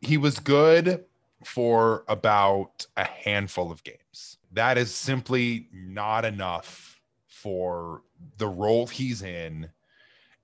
[0.00, 1.04] He was good
[1.44, 4.38] for about a handful of games.
[4.52, 6.97] That is simply not enough
[7.42, 8.02] for
[8.38, 9.68] the role he's in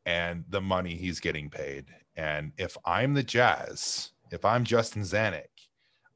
[0.07, 1.87] and the money he's getting paid.
[2.17, 5.47] And if I'm the Jazz, if I'm Justin Zanik,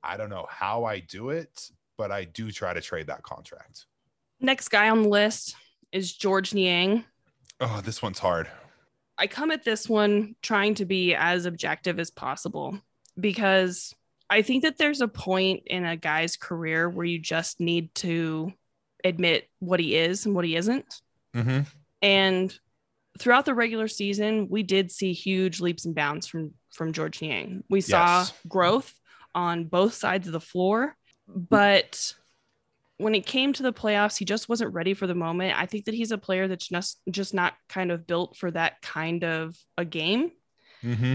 [0.03, 3.87] I don't know how I do it, but I do try to trade that contract.
[4.41, 5.57] Next guy on the list
[5.91, 7.05] is George Niang.
[7.61, 8.49] Oh, this one's hard.
[9.18, 12.79] I come at this one trying to be as objective as possible
[13.18, 13.93] because
[14.31, 18.53] I think that there's a point in a guy's career where you just need to
[19.05, 21.01] admit what he is and what he isn't.
[21.34, 21.61] Mm-hmm.
[22.03, 22.59] And
[23.18, 27.64] throughout the regular season, we did see huge leaps and bounds from from George Niang.
[27.68, 28.32] We saw Yes.
[28.46, 28.94] growth
[29.34, 30.96] on both sides of the floor,
[31.26, 32.14] but
[32.99, 35.59] when it came to the playoffs, he just wasn't ready for the moment.
[35.59, 38.80] I think that he's a player that's just just not kind of built for that
[38.82, 40.32] kind of a game.
[40.84, 41.14] Mm-hmm.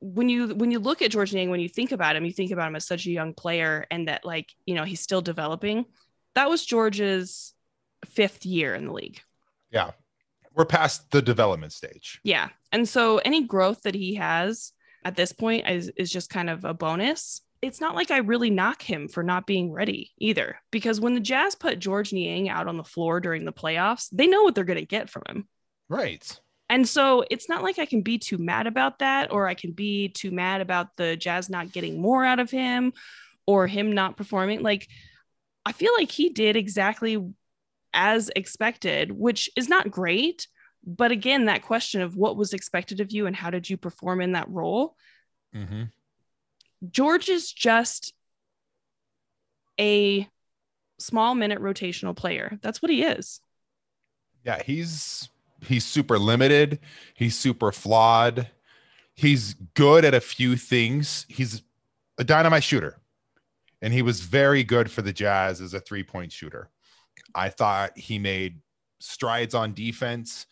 [0.00, 2.50] When you when you look at George Niang, when you think about him, you think
[2.50, 5.86] about him as such a young player and that like, you know, he's still developing.
[6.36, 7.52] That was George's
[8.04, 9.20] fifth year in the league.
[9.72, 9.90] Yeah.
[10.54, 12.20] We're past the development stage.
[12.22, 12.48] Yeah.
[12.70, 14.72] And so any growth that he has
[15.04, 17.40] at this point is, is just kind of a bonus.
[17.62, 21.20] It's not like I really knock him for not being ready either, because when the
[21.20, 24.64] Jazz put George Niang out on the floor during the playoffs, they know what they're
[24.64, 25.48] going to get from him.
[25.88, 26.38] Right.
[26.68, 29.72] And so it's not like I can be too mad about that, or I can
[29.72, 32.92] be too mad about the Jazz not getting more out of him
[33.46, 34.62] or him not performing.
[34.62, 34.88] Like,
[35.66, 37.22] I feel like he did exactly
[37.92, 40.48] as expected, which is not great.
[40.86, 44.20] But again, that question of what was expected of you and how did you perform
[44.20, 44.96] in that role,
[45.56, 45.84] Mm-hmm.
[46.90, 48.12] George is just
[49.80, 50.28] a
[50.98, 52.58] small minute rotational player.
[52.62, 53.40] That's what he is.
[54.44, 55.28] Yeah, he's
[55.62, 56.78] he's super limited.
[57.14, 58.48] He's super flawed.
[59.14, 61.26] He's good at a few things.
[61.28, 61.62] He's
[62.18, 62.98] a dynamite shooter.
[63.82, 66.70] And he was very good for the Jazz as a three-point shooter.
[67.34, 68.60] I thought he made
[69.00, 70.46] strides on defense,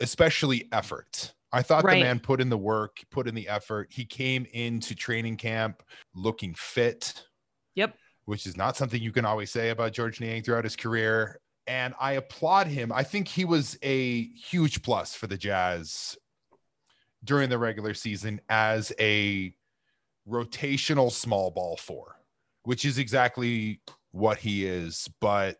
[0.00, 1.34] especially effort.
[1.52, 1.98] I thought Right.
[1.98, 3.92] the man put in the work, put in the effort.
[3.92, 5.82] He came into training camp
[6.14, 7.22] looking fit.
[7.74, 7.96] Yep.
[8.24, 11.40] Which is not something you can always say about George Niang throughout his career.
[11.66, 12.90] And I applaud him.
[12.92, 16.16] I think he was a huge plus for the Jazz
[17.22, 19.54] during the regular season as a
[20.28, 22.16] rotational small ball four,
[22.64, 25.08] which is exactly what he is.
[25.20, 25.58] But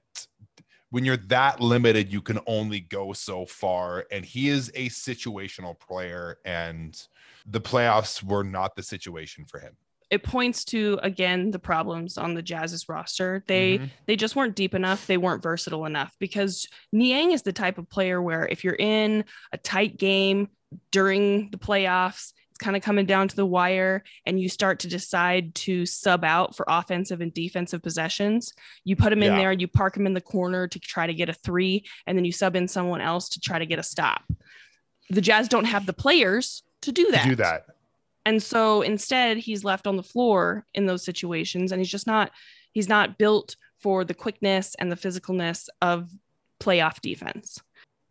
[0.91, 4.07] when you're that limited, you can only go so far.
[4.11, 7.01] And he is a situational player, and
[7.47, 9.77] the playoffs were not the situation for him.
[10.11, 13.43] It points to again the problems on the Jazz's roster.
[13.49, 13.91] They Mhm.
[14.07, 15.07] they just weren't deep enough.
[15.07, 19.25] They weren't versatile enough because Niang is the type of player where if you're in
[19.51, 20.51] a tight game
[20.93, 24.89] during the playoffs, it's kind of coming down to the wire, and you start to
[24.89, 28.53] decide to sub out for offensive and defensive possessions.
[28.85, 29.39] You put them in Yeah.
[29.39, 32.25] there, you park them in the corner to try to get a three, and then
[32.25, 34.23] you sub in someone else to try to get a stop.
[35.11, 37.29] The Jazz don't have the players to do to that.
[37.29, 37.67] do that.
[38.25, 42.31] And so instead, he's left on the floor in those situations, and he's just not
[42.71, 46.09] he's not built for the quickness and the physicalness of
[46.61, 47.61] playoff defense.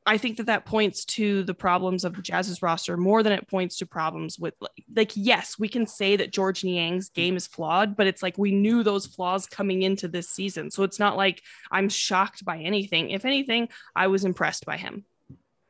[0.05, 3.47] I think that that points to the problems of the Jazz's roster more than it
[3.47, 7.47] points to problems with like, like yes, we can say that George Niang's game is
[7.47, 10.71] flawed, but it's like we knew those flaws coming into this season.
[10.71, 11.41] So it's not like
[11.71, 13.11] I'm shocked by anything.
[13.11, 15.05] If anything, I was impressed by him.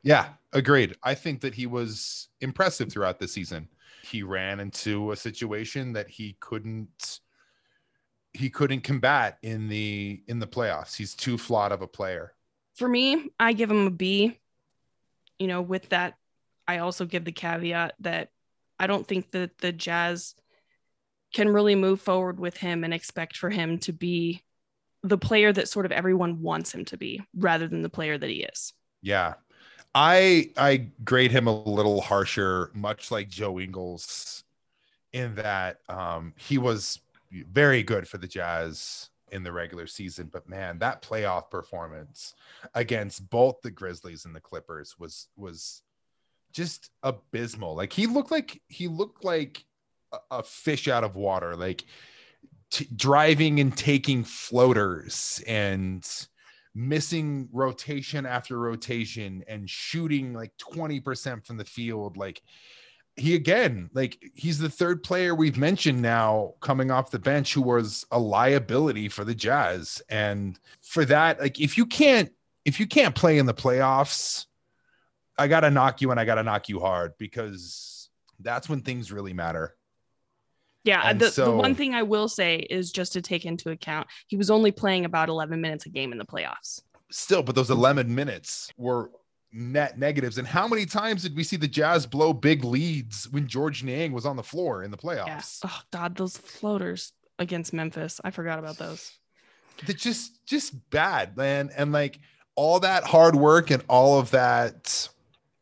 [0.04, 0.96] Yeah, agreed.
[1.04, 3.70] I think that he was impressive throughout the season.
[4.04, 7.20] He ran into a situation that he couldn't
[8.34, 10.96] he couldn't combat in the in the playoffs.
[10.96, 12.34] He's too flawed of a player.
[12.76, 14.40] For me, I give him a B.
[15.40, 16.16] You know, with that,
[16.68, 18.30] I also give the caveat that
[18.80, 20.36] I don't think that the Jazz
[21.34, 24.44] can really move forward with him and expect for him to be
[25.02, 28.30] the player that sort of everyone wants him to be rather than the player that
[28.30, 28.74] he is.
[29.02, 29.34] Yeah.
[29.96, 34.44] I I grade him a little harsher, much like Joe Ingles,
[35.12, 37.00] in that um, he was
[37.32, 42.36] very good for the Jazz in the regular season, but man, that playoff performance
[42.76, 45.82] against both the Grizzlies and the Clippers was was
[46.54, 47.76] just abysmal.
[47.76, 49.66] Like he looked like he looked like
[50.30, 51.84] a, fish out of water, like
[52.70, 56.08] t- driving and taking floaters and
[56.76, 62.42] missing rotation after rotation and shooting like 20% from the field like
[63.16, 67.62] he again like he's the third player we've mentioned now coming off the bench who
[67.62, 72.32] was a liability for the jazz and for that like if you can't
[72.66, 74.48] if you can't play in the playoffs
[75.38, 78.10] i gotta knock you and i gotta knock you hard because
[78.40, 79.76] that's when things really matter
[80.84, 84.36] Yeah, the, the one thing I will say is just to take into account, he
[84.36, 86.82] was only playing about 11 minutes a game in the playoffs.
[87.10, 89.10] still, but those 11 minutes were
[89.54, 90.38] net negatives.
[90.38, 94.12] And how many times did we see the Jazz blow big leads when George Niang
[94.12, 95.16] was on the floor in the Yeah.
[95.16, 95.60] playoffs?
[95.64, 98.20] Oh God, those floaters against Memphis.
[98.24, 99.12] I forgot about those.
[99.86, 101.70] They're just just bad, man.
[101.76, 102.20] And like
[102.56, 105.08] all that hard work and all of that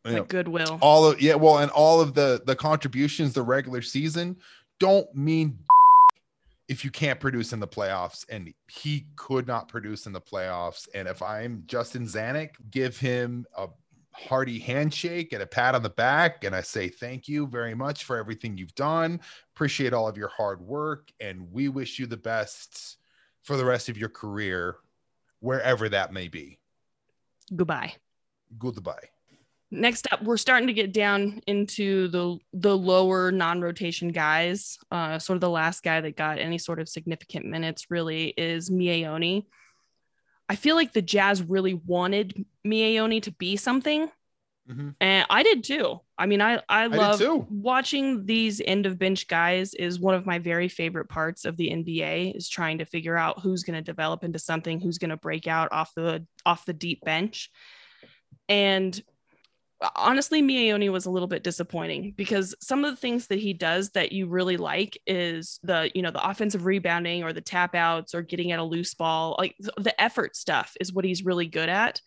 [0.06, 0.78] you know, goodwill.
[0.82, 4.38] all of yeah, well, and all of the the contributions the regular season
[4.80, 5.60] don't mean
[6.68, 10.88] if you can't produce in the playoffs and he could not produce in the playoffs
[10.96, 13.68] and if i'm justin zanik give him a
[14.14, 18.04] hearty handshake and a pat on the back and i say thank you very much
[18.04, 19.20] for everything you've done
[19.56, 22.98] appreciate all of your hard work and we wish you the best
[23.44, 24.78] for the rest of your career
[25.40, 26.60] wherever that may be
[27.56, 27.96] Goodbye.
[28.58, 29.10] goodbye
[29.74, 34.78] Next up, we're starting to get down into the the lower non-rotation guys.
[34.92, 38.70] Uh, sort of the last guy that got any sort of significant minutes really is
[38.70, 39.46] Miye Oni.
[40.52, 44.12] I feel like the Jazz really wanted Miye Oni to be something,
[44.70, 44.96] Mhm.
[45.00, 46.02] and I did too.
[46.18, 47.48] I mean, I I love too.
[47.50, 51.70] watching these end of bench guys is one of my very favorite parts of the
[51.72, 55.18] NBA is trying to figure out who's going to develop into something, who's going to
[55.18, 57.50] break out off the off the deep bench.
[58.50, 59.02] And
[59.96, 63.54] honestly, Miye Oni was a little bit disappointing because some of the things that he
[63.54, 67.76] does that you really like is the, you know, the offensive rebounding or the tap
[67.76, 69.36] outs or getting at a loose ball.
[69.38, 72.02] Like the effort stuff is what he's really good at.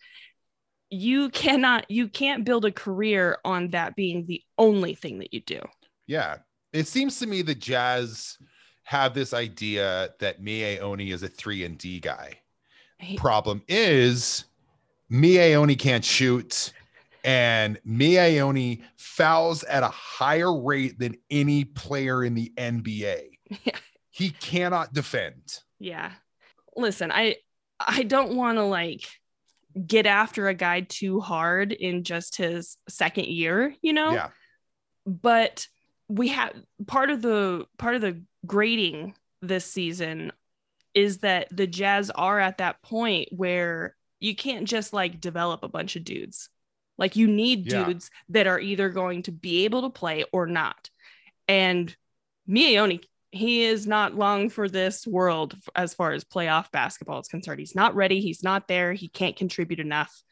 [0.89, 5.41] You cannot, you can't build a career on that being the only thing that you
[5.41, 5.59] do.
[6.07, 6.37] Yeah.
[6.71, 8.37] It seems to me the Jazz
[8.83, 12.39] have this idea that Miye Oni is a three and D guy.
[13.17, 14.45] Problem is
[15.11, 16.71] Miye Oni can't shoot
[17.25, 23.31] and Miye Oni fouls at a higher rate than any player in the NBA.
[23.65, 23.73] Yeah.
[24.11, 25.59] He cannot defend.
[25.77, 26.13] Yeah.
[26.77, 27.35] Listen, I
[27.81, 29.01] I don't want to like
[29.85, 34.13] get after a guy too hard in just his second year, you know?
[34.13, 34.29] Yeah.
[35.05, 35.67] But
[36.07, 36.53] we have
[36.87, 40.31] part of the part of the grading this season
[40.93, 45.67] is that the Jazz are at that point where you can't just like develop a
[45.67, 46.49] bunch of dudes.
[46.97, 47.85] Like you need Yeah.
[47.85, 50.89] dudes that are either going to be able to play or not.
[51.47, 51.95] And
[52.49, 57.27] Miye Oni, he is not long for this world as far as playoff basketball is
[57.27, 57.59] concerned.
[57.59, 58.21] He's not ready.
[58.21, 58.93] He's not there.
[58.93, 60.23] He can't contribute enough.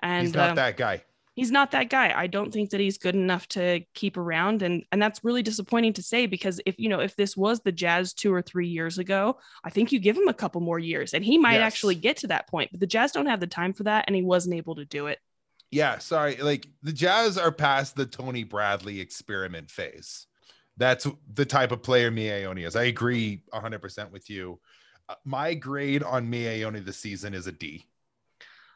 [0.00, 1.02] And He's not um, that guy.
[1.36, 2.12] he's not that guy.
[2.16, 5.92] I don't think that he's good enough to keep around and and that's really disappointing
[5.94, 8.98] to say because if you know if this was the Jazz 2 or 3 years
[8.98, 11.62] ago, I think you give him a couple more years and he might Yes.
[11.74, 12.70] actually get to that point.
[12.72, 15.06] But the Jazz don't have the time for that and he wasn't able to do
[15.06, 15.18] it.
[15.70, 16.36] Yeah, sorry.
[16.36, 20.26] Like the Jazz are past the Tony Bradley experiment phase.
[20.76, 22.76] That's the type of player Miye Oni is.
[22.76, 24.60] I agree 100% with you.
[25.08, 27.86] Uh, my grade on Miye Oni this season is a D.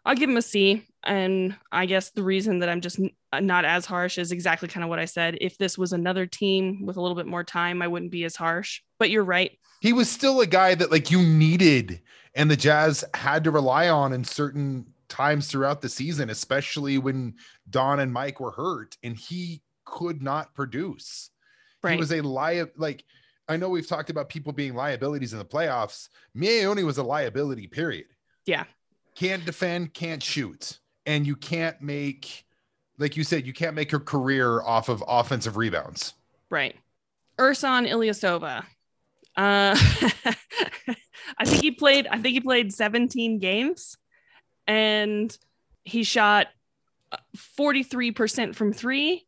[0.04, 0.84] I'll give him a C.
[1.04, 4.68] And I guess the reason that I'm just n- uh, not as harsh is exactly
[4.68, 5.38] kind of what I said.
[5.40, 8.34] If this was another team with a little bit more time, I wouldn't be as
[8.34, 8.80] harsh.
[8.98, 9.52] But you're right.
[9.80, 12.00] He was still a guy that like you needed
[12.34, 17.34] and the Jazz had to rely on in certain times throughout the season, especially when
[17.68, 21.30] Don and Mike were hurt and he could not produce.
[21.82, 21.92] Right.
[21.92, 23.04] He was a lia like
[23.48, 26.08] I know we've talked about people being liabilities in the playoffs.
[26.34, 28.06] Miye Oni was a liability, period.
[28.46, 28.64] Yeah.
[29.14, 30.78] Can't defend, can't shoot.
[31.04, 32.44] And you can't make,
[32.98, 36.14] like you said, you can't make your career off of offensive rebounds.
[36.48, 36.76] Right.
[37.38, 38.64] Ersan Ilyasova.
[39.36, 39.76] Uh,
[41.38, 42.06] I think he played.
[42.06, 43.96] I think he played 17 games,
[44.66, 45.36] and
[45.84, 46.48] he shot
[47.10, 47.16] uh,
[47.58, 49.26] 43% from three.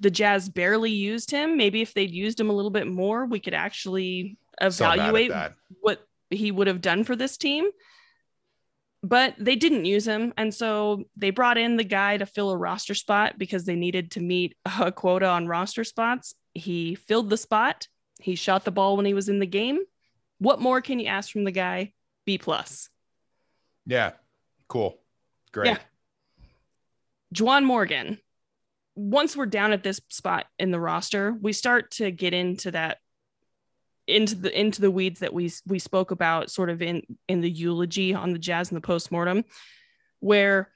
[0.00, 1.56] The Jazz barely used him.
[1.56, 5.54] Maybe if they'd used him a little bit more, we could actually So evaluate that.
[5.80, 7.66] what he would have done for this team.
[9.04, 10.32] But they didn't use him.
[10.36, 14.12] And so they brought in the guy to fill a roster spot because they needed
[14.12, 16.34] to meet a quota on roster spots.
[16.54, 17.88] He filled the spot.
[18.20, 19.78] He shot the ball when he was in the game.
[20.38, 21.92] What more can you ask from the guy?
[22.24, 22.88] B plus.
[23.86, 24.12] Yeah.
[24.72, 24.98] Cool.
[25.52, 25.66] Great.
[25.66, 25.78] Yeah.
[27.34, 28.18] Juwan Morgan.
[28.94, 32.96] Once we're down at this spot in the roster, we start to get into that
[34.06, 37.50] into the into the weeds that we we spoke about sort of in in the
[37.50, 39.44] eulogy on the Jazz and the postmortem,
[40.20, 40.70] where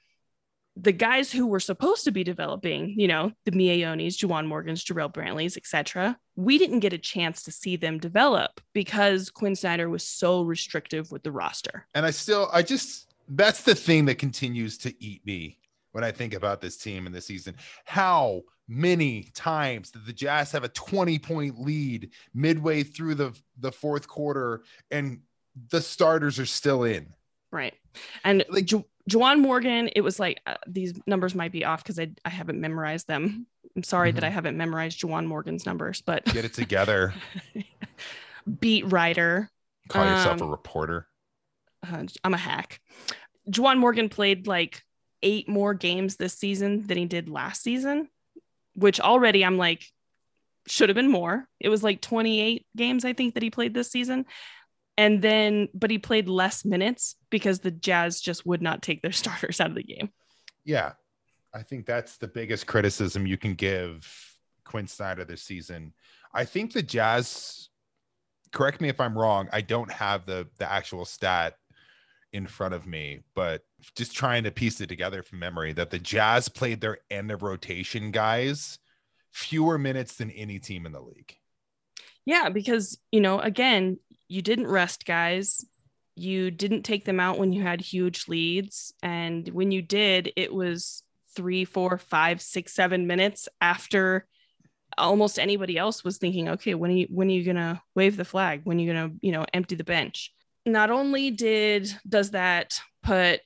[0.75, 4.85] the guys who were supposed to be developing, you know, the Miye Onis, Juwan Morgans,
[4.85, 9.89] Jarrell Brantleys, etc., we didn't get a chance to see them develop because Quin Snyder
[9.89, 11.87] was so restrictive with the roster.
[11.95, 15.59] And I still, I just, that's the thing that continues to eat me
[15.91, 17.55] when I think about this team in this season.
[17.85, 23.71] How many times did the Jazz have a 20 point lead midway through the, the
[23.71, 24.61] fourth quarter
[24.91, 25.21] and
[25.69, 27.07] the starters are still in?
[27.51, 27.73] Right.
[28.23, 31.97] And Like- Ju- Juwan Morgan, it was like uh, these numbers might be off because
[31.97, 33.47] I, I haven't memorized them.
[33.75, 34.27] I'm sorry that Mhm.
[34.27, 37.13] I haven't memorized Juwan Morgan's numbers, but Get it together.
[38.59, 39.49] beat writer.
[39.87, 41.06] Call yourself a Um, reporter.
[41.91, 42.79] Uh, I'm a hack.
[43.49, 44.83] Juwan Morgan played like
[45.23, 48.09] eight more games this season than he did last season,
[48.75, 49.85] which already I'm like,
[50.67, 51.47] should have been more.
[51.59, 54.25] It was like 28 games, I think, that he played this season.
[54.97, 59.11] And then, but he played less minutes because the Jazz just would not take their
[59.13, 60.09] starters out of the game.
[60.65, 60.93] Yeah.
[61.53, 64.05] I think that's the biggest criticism you can give
[64.65, 65.93] Quin Snyder this season.
[66.33, 67.69] I think the Jazz,
[68.51, 71.55] correct me if I'm wrong, I don't have the the actual stat
[72.37, 73.63] in front of me, but
[73.95, 77.43] just trying to piece it together from memory that the Jazz played their end of
[77.43, 78.79] rotation guys
[79.31, 81.35] fewer minutes than any team in the league.
[82.25, 85.65] Yeah, because, you know, again, you didn't rest guys.
[86.15, 88.93] You didn't take them out when you had huge leads.
[89.03, 91.03] And when you did, it was
[91.35, 94.25] three, four, five, six, seven minutes after
[94.97, 98.25] almost anybody else was thinking, okay, when are you when are you gonna wave the
[98.25, 98.61] flag?
[98.63, 100.33] When are you gonna, you know, empty the bench?
[100.67, 103.41] Not only did does that put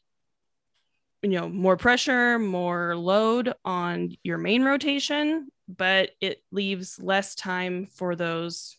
[1.22, 7.86] you know more pressure, more load on your main rotation, but it leaves less time
[7.86, 8.76] for those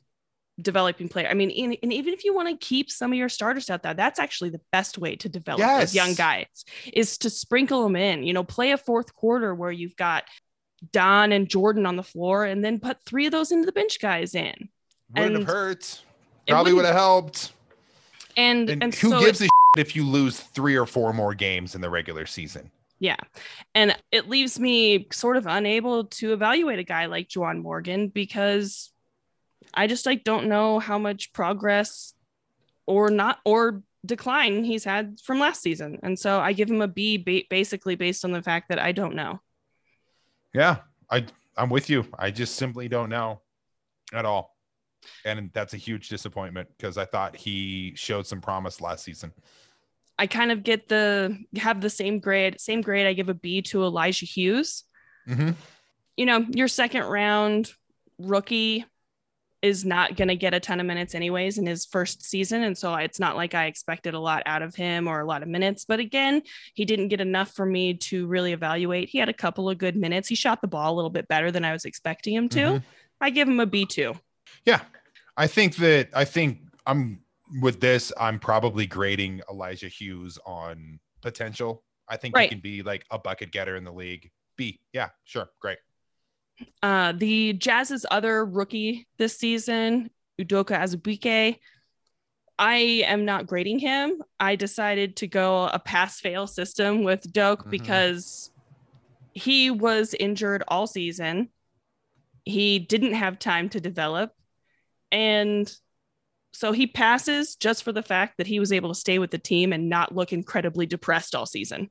[0.61, 1.29] developing player.
[1.29, 3.83] I mean, in, and even if you want to keep some of your starters out
[3.83, 5.81] there, that's actually the best way to develop yes.
[5.81, 6.47] those young guys
[6.93, 8.23] is to sprinkle them in.
[8.23, 10.25] You know, play a fourth quarter where you've got
[10.91, 14.01] Don and Jordan on the floor, and then put three of those into the bench
[14.01, 14.69] guys in.
[15.15, 16.03] Wouldn't and have hurt.
[16.49, 17.53] Probably would have helped.
[18.37, 21.75] And and, and who so gives a if you lose three or four more games
[21.75, 22.71] in the regular season?
[22.99, 23.17] Yeah.
[23.75, 28.93] And it leaves me sort of unable to evaluate a guy like Juwan Morgan because
[29.75, 32.15] I just like don't know how much progress
[32.87, 35.99] or not or decline he's had from last season.
[36.03, 38.93] And so I give him a B ba- basically based on the fact that I
[38.93, 39.41] don't know.
[40.55, 40.79] Yeah,
[41.11, 41.27] I
[41.57, 42.07] I'm with you.
[42.19, 43.41] I just simply don't know
[44.13, 44.52] at all.
[45.25, 49.33] And that's a huge disappointment because I thought he showed some promise last season.
[50.19, 53.07] I kind of get the have the same grade, same grade.
[53.07, 54.85] I give a B to Elijah Hughes.
[55.29, 55.51] Mm-hmm.
[56.17, 57.73] You know, your second round
[58.19, 58.85] rookie
[59.63, 62.77] is not going to get a ton of minutes anyways in his first season and
[62.77, 65.49] so it's not like i expected a lot out of him or a lot of
[65.49, 66.43] minutes but again
[66.75, 69.97] he didn't get enough for me to really evaluate he had a couple of good
[69.97, 72.59] minutes he shot the ball a little bit better than i was expecting him to
[72.59, 72.87] mm-hmm.
[73.21, 74.19] i give him a b2
[74.65, 74.81] yeah
[75.37, 77.23] i think that i think i'm
[77.61, 81.83] with this, I'm probably grading Elijah Hughes on potential.
[82.09, 82.45] I think right.
[82.45, 84.31] he can be like a bucket getter in the league.
[84.57, 85.79] B, yeah, sure, great.
[86.83, 91.59] Uh, the Jazz's other rookie this season, Udoka Azubuike,
[92.59, 94.23] I am not grading him.
[94.39, 97.71] I decided to go a pass fail system with Doke mm-hmm.
[97.71, 98.51] because
[99.33, 101.49] he was injured all season.
[102.45, 104.33] He didn't have time to develop.
[105.13, 105.73] And
[106.53, 109.39] so he passes just for the fact that he was able to stay with the
[109.39, 111.91] team and not look incredibly depressed all season.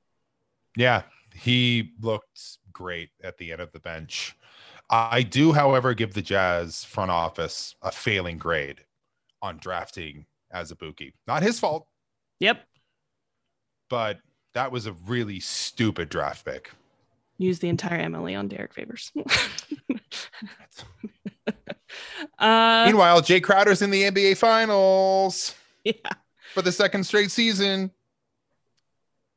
[0.76, 1.04] Yeah,
[1.34, 4.36] he looked great at the end of the bench.
[4.90, 8.82] I do, however, give the Jazz front office a failing grade
[9.42, 11.14] on drafting Azubuike.
[11.28, 11.88] Not his fault.
[12.40, 12.62] Yep.
[13.90, 14.20] But
[14.54, 16.72] that was a really stupid draft pick.
[17.38, 19.12] Use the entire MLE on Derrick Favors.
[22.38, 25.56] Uh, Meanwhile, Jae Crowder's in the NBA Finals.
[25.84, 25.94] Yeah.
[26.54, 27.90] For the second straight season.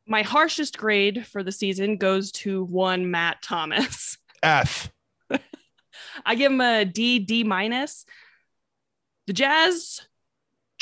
[0.06, 4.18] My harshest grade for the season goes to one Matt Thomas.
[4.42, 4.92] F.
[6.26, 8.04] I give him a D, D minus.
[9.26, 10.02] The Jazz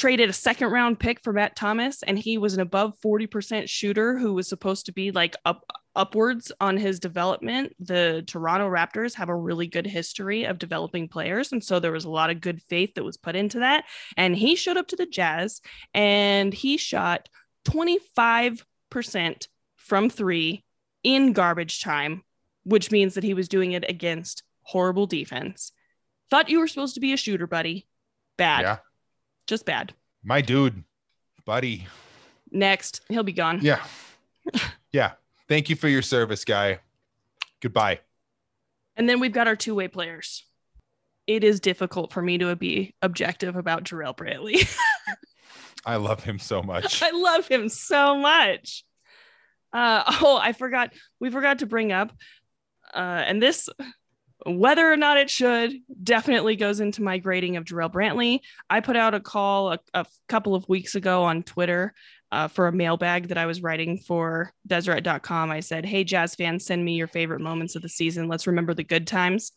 [0.02, 4.18] traded a second round pick for Matt Thomas, and he was an above 40% shooter
[4.18, 7.72] who was supposed to be like up upwards on his development.
[7.78, 11.52] The Toronto Raptors have a really good history of developing players.
[11.52, 13.84] And so there was a lot of good faith that was put into that.
[14.16, 15.60] And he showed up to the Jazz
[15.94, 17.28] and he shot
[17.66, 19.46] 25%
[19.76, 20.64] from three
[21.04, 22.24] in garbage time,
[22.64, 25.70] which means that he was doing it against horrible defense.
[26.28, 27.86] Thought you were supposed to be a shooter, buddy.
[28.36, 28.62] Bad.
[28.62, 28.76] Yeah.
[29.52, 29.92] Just bad.
[30.24, 30.82] My dude,
[31.44, 31.86] buddy.
[32.50, 33.58] Next, he'll be gone.
[33.60, 33.84] Yeah.
[34.92, 35.12] yeah.
[35.46, 36.78] Thank you for your service, guy.
[37.60, 38.00] Goodbye.
[38.96, 40.46] And then we've got our two way players.
[41.26, 44.74] It is difficult for me to be objective about Jarrell Brantley.
[45.84, 47.02] I love him so much.
[47.02, 48.86] I love him so much.
[49.70, 50.94] Uh, oh, I forgot.
[51.20, 52.10] We forgot to bring up,
[52.94, 53.68] uh, and this
[54.46, 55.72] whether or not it should
[56.02, 58.40] definitely goes into my grading of Jarrell Brantley.
[58.68, 61.94] I put out a call a, a couple of weeks ago on Twitter
[62.30, 65.50] uh, for a mailbag that I was writing for Deseret.com.
[65.50, 68.28] I said, Hey, Jazz fans, send me your favorite moments of the season.
[68.28, 69.52] Let's remember the good times.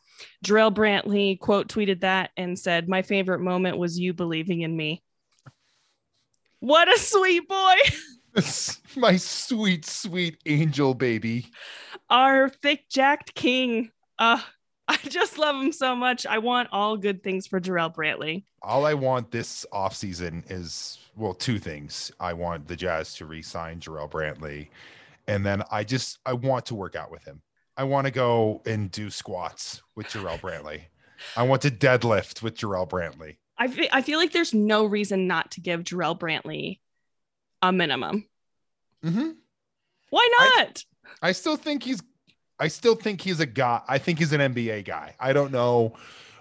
[0.45, 5.01] Jarrell Brantley quote tweeted that and said, My favorite moment was you believing in me.
[6.59, 7.75] What a sweet boy.
[8.97, 11.47] My sweet, sweet angel baby.
[12.09, 13.91] Our thick jacked king.
[14.19, 14.41] Uh,
[14.87, 16.25] I just love him so much.
[16.25, 18.43] I want all good things for Jarrell Brantley.
[18.61, 22.11] All I want this offseason is well, two things.
[22.19, 24.67] I want the Jazz to re-sign Jarrell Brantley.
[25.27, 27.41] And then I just I want to work out with him.
[27.77, 30.81] I want to go and do squats with Jarrell Brantley.
[31.35, 33.37] I want to deadlift with Jarrell Brantley.
[33.57, 36.79] I fe- I feel like there's no reason not to give Jarrell Brantley
[37.61, 38.27] a minimum.
[39.03, 39.31] Mm-hmm.
[40.09, 40.83] Why not?
[41.21, 42.01] I still think he's
[42.59, 43.81] I still think he's a guy.
[43.87, 45.15] I think he's an NBA guy.
[45.19, 45.93] I don't know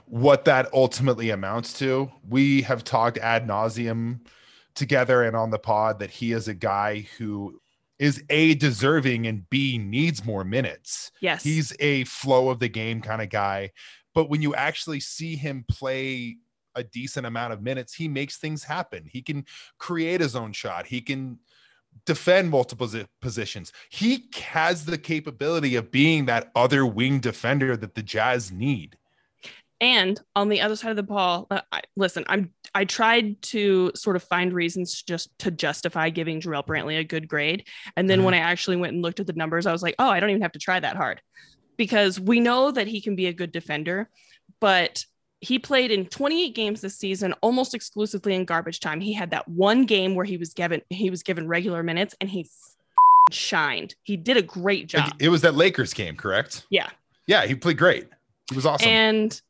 [0.06, 2.10] what that ultimately amounts to.
[2.28, 4.20] We have talked ad nauseum
[4.74, 7.60] together and on the pod that he is a guy who
[7.98, 11.12] is a deserving and b needs more minutes.
[11.20, 11.42] yes.
[11.42, 13.70] He's a flow of the game kind of guy,
[14.14, 16.36] but when you actually see him play
[16.74, 19.08] a decent amount of minutes, he makes things happen.
[19.10, 19.44] He can
[19.78, 20.86] create his own shot.
[20.86, 21.38] He can
[22.06, 22.88] defend multiple
[23.20, 23.72] positions.
[23.90, 28.96] He has the capability of being that other wing defender that the Jazz need.
[29.80, 33.92] And on the other side of the ball, uh, I, listen, I'm I tried to
[33.94, 37.66] sort of find reasons just to justify giving Jarrell Brantley a good grade,
[37.96, 38.24] and then Mhm.
[38.24, 40.30] when I actually went and looked at the numbers, I was like, oh, I don't
[40.30, 41.20] even have to try that hard,
[41.76, 44.08] because we know that he can be a good defender,
[44.60, 45.04] but
[45.44, 49.00] he played in 28 games this season, almost exclusively in garbage time.
[49.00, 52.30] He had that one game where he was given he was given regular minutes, and
[52.30, 52.48] he
[53.30, 53.94] shined.
[54.02, 55.12] He did a great job.
[55.18, 56.66] It was that Lakers game, correct?
[56.70, 56.88] Yeah.
[57.26, 58.08] Yeah, he played great.
[58.48, 58.88] He was awesome.
[58.88, 59.40] And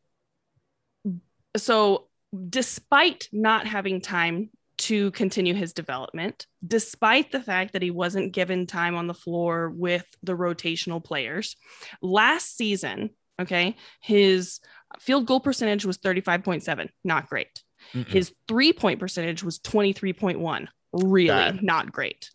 [1.56, 2.06] so,
[2.48, 8.66] despite not having time to continue his development, despite the fact that he wasn't given
[8.66, 11.56] time on the floor with the rotational players,
[12.02, 13.10] last season,
[13.40, 14.60] okay, his
[15.00, 17.62] field goal percentage was 35.7, not great.
[17.92, 18.06] Mm-mm.
[18.06, 21.62] His three point percentage was 23.1, really Bad.
[21.62, 22.30] not great.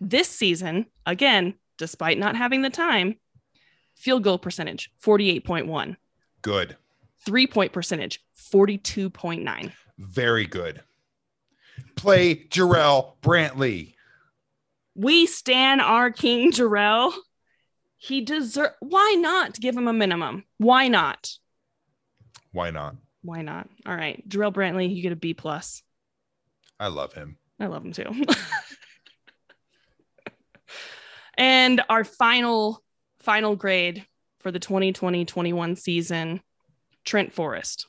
[0.00, 3.16] This season, again, despite not having the time,
[3.96, 5.96] field goal percentage 48.1
[6.42, 6.76] good.
[7.24, 8.20] three point percentage
[8.52, 10.82] 42.9 Very good.
[11.96, 13.94] Play Jarrell Brantley.
[14.94, 17.12] we stand our king Jarrell.
[18.02, 20.44] He deserve why not give him a minimum?
[20.56, 21.36] Why not?
[22.50, 22.96] Why not?
[23.20, 23.68] Why not?
[23.84, 24.26] All right.
[24.26, 25.82] Jarrell Brantley, you get a B plus.
[26.80, 27.36] I love him.
[27.60, 28.10] I love him too.
[31.34, 32.82] and our final
[33.18, 34.06] final grade
[34.38, 36.40] for the 2020-21 season,
[37.04, 37.86] Trent Forrest.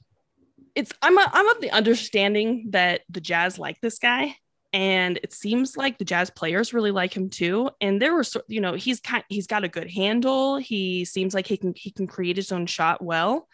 [0.76, 4.36] It's I'm a, I'm of the understanding that the Jazz like this guy
[4.74, 8.62] and it seems like the Jazz players really like him too and there were you
[8.62, 10.58] know he's kind he's got a good handle.
[10.58, 13.48] He seems like he can he can create his own shot well.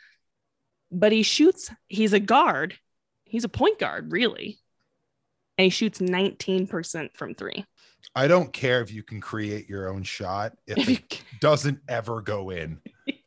[0.91, 2.77] But he shoots he's a guard.
[3.25, 4.59] He's a point guard really
[5.57, 7.65] and he shoots 19% from three.
[8.15, 12.49] I don't care if you can create your own shot if it doesn't ever go
[12.51, 12.79] in.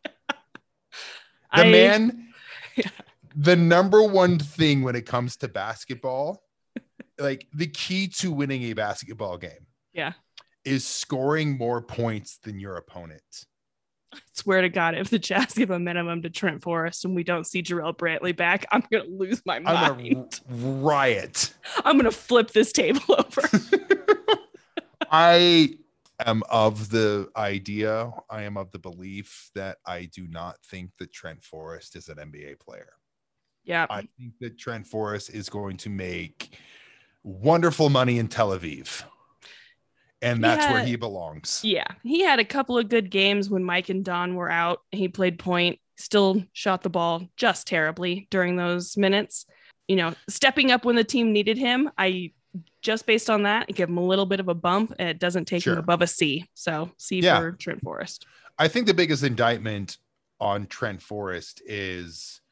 [1.53, 2.29] The I- man,
[3.35, 6.45] the number one thing when it comes to basketball,
[7.21, 10.13] like the key to winning a basketball game, Yeah.
[10.65, 13.23] is scoring more points than your opponent.
[14.33, 17.47] swear to God, if the Jazz give a minimum to Trent Forrest and we don't
[17.47, 20.37] see Jarrell Brantley back, I'm gonna lose my I'm mind.
[20.49, 21.55] gonna riot.
[21.85, 23.43] I'm gonna flip this table over.
[25.11, 25.75] I
[26.25, 31.13] am of the idea, I am of the belief that I do not think that
[31.13, 32.91] Trent Forrest is an NBA player.
[33.65, 36.57] yeah, I think that Trent Forrest is going to make
[37.23, 39.03] wonderful money in Tel Aviv.
[40.23, 41.61] And that's where he belongs.
[41.65, 41.87] yeah.
[42.03, 44.81] He had a couple of good games when Mike and Don were out.
[44.93, 49.47] He played point, still shot the ball just terribly during those minutes.
[49.89, 51.91] You know, stepping up when the team needed him.
[51.97, 52.33] I
[52.83, 54.95] just based on that, give him a little bit of a bump.
[54.99, 55.73] It doesn't take Sure.
[55.75, 56.45] him above a C.
[56.55, 57.41] So C Yeah.
[57.41, 58.27] for Trent Forrest.
[58.59, 59.97] I think the biggest indictment
[60.39, 62.43] on Trent Forrest is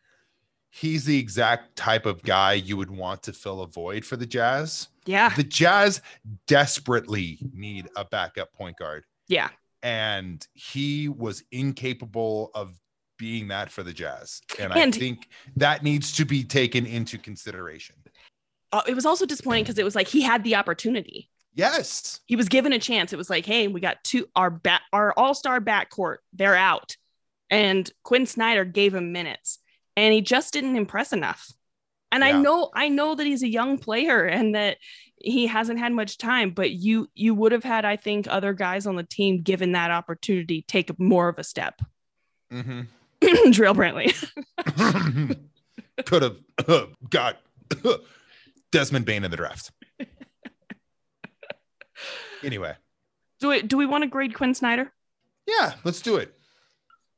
[0.79, 4.27] he's the exact type of guy you would want to fill a void for the
[4.27, 4.89] Jazz.
[5.07, 5.31] Yeah.
[5.35, 6.01] The Jazz
[6.47, 9.05] desperately need a backup point guard.
[9.27, 9.49] Yeah.
[9.83, 12.75] And he was incapable of
[13.19, 14.41] being that for the Jazz.
[14.59, 17.97] And, And- I think that needs to be taken into consideration.
[18.71, 21.31] Uh, it was also disappointing because it was like he had the opportunity.
[21.55, 22.21] Yes.
[22.27, 23.13] he was given a chance.
[23.13, 26.97] It was like, hey, we got two our bat our all-star backcourt, they're out.
[27.51, 29.59] And Quin Snyder gave him minutes
[30.05, 31.53] and he just didn't impress enough.
[32.11, 34.79] And I know, I know that he's a young player and that
[35.17, 38.87] he hasn't had much time, but you you would have had, I think, other guys
[38.87, 41.81] on the team given that opportunity take more of a step.
[42.51, 42.83] hmm
[43.21, 44.15] Jarrell Brantley.
[46.07, 47.39] Could have got
[48.71, 49.73] Desmond Bane in the draft.
[52.45, 52.75] Anyway,
[53.41, 54.93] Do we do we want to grade Quin Snyder?
[55.47, 56.33] Yeah, let's do it.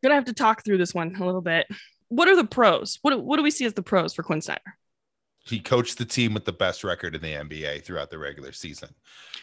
[0.03, 1.67] Gonna have to talk through this one a little bit.
[2.11, 2.99] What are the pros?
[3.03, 4.61] What what do we see as the pros for Quin Snyder?
[5.45, 8.91] He coached the team with the best record in the NBA throughout the regular season.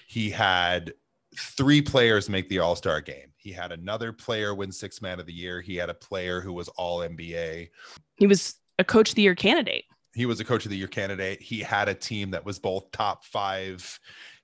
[0.07, 0.93] He had
[1.35, 3.33] three players make the All Star game.
[3.35, 5.59] He had another player win Six Man of the Year.
[5.61, 7.69] He had a player who was All NBA.
[8.17, 9.85] He was a Coach of the Year candidate.
[10.13, 11.41] He was a Coach of the Year candidate.
[11.41, 13.99] He had a team that was both top five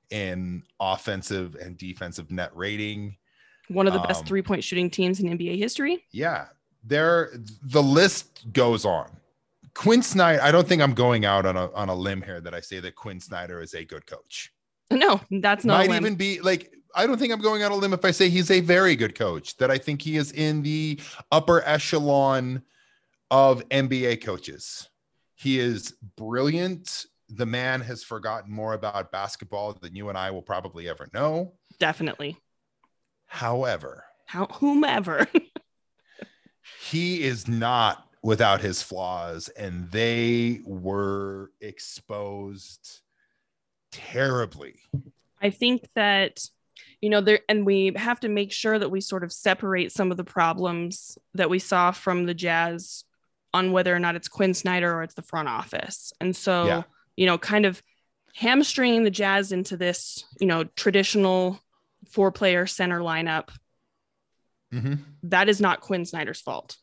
[0.09, 3.17] in offensive and defensive net rating.
[3.69, 6.05] One of the best Um, three point shooting teams in NBA history.
[6.11, 6.47] Yeah,
[6.83, 7.31] there.
[7.63, 9.09] The list goes on.
[9.73, 10.41] Quin Snyder.
[10.41, 12.79] I don't think I'm going out on a on a limb here that I say
[12.79, 14.53] that Quin Snyder is a good coach.
[14.91, 17.81] No, that's not Might even be like I don't think I'm going out on a
[17.81, 19.57] limb if I say he's a very good coach.
[19.57, 20.99] That I think he is in the
[21.31, 22.61] upper echelon
[23.31, 24.89] of NBA coaches.
[25.33, 27.07] He is brilliant.
[27.29, 31.53] The man has forgotten more about basketball than you and I will probably ever know.
[31.79, 32.37] Definitely.
[33.25, 35.27] However, How whomever.
[36.79, 43.01] he is not without his flaws and they were exposed
[43.91, 44.75] terribly
[45.41, 46.45] I think that
[47.01, 50.09] you know there and we have to make sure that we sort of separate some
[50.09, 53.03] of the problems that we saw from the Jazz
[53.53, 56.11] on whether or not it's Quin Snyder or it's the front office.
[56.19, 56.83] And so, Yeah.
[57.17, 57.83] you know, kind of
[58.35, 61.59] hamstringing the Jazz into this, you know, traditional
[62.09, 63.49] four player center lineup,
[64.73, 64.99] Mhm.
[65.23, 66.77] that is not Quin Snyder's fault.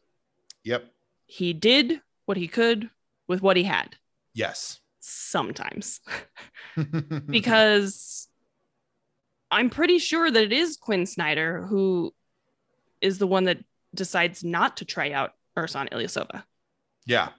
[0.64, 0.90] yep
[1.26, 2.88] He did what he could
[3.28, 3.96] with what he had
[4.34, 6.00] yes sometimes.
[7.26, 8.28] because
[9.50, 12.14] I'm pretty sure that it is Quin Snyder who
[13.00, 13.58] is the one that
[13.94, 16.44] decides not to try out Ersan Ilyasova.
[17.06, 17.30] yeah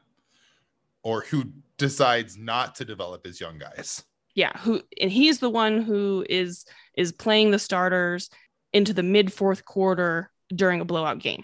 [1.04, 1.46] or who
[1.78, 4.04] decides not to develop his young guys
[4.36, 6.66] Yeah, who and he's the one who is
[6.96, 8.30] is playing the starters
[8.74, 11.44] into the mid fourth quarter during a blowout game.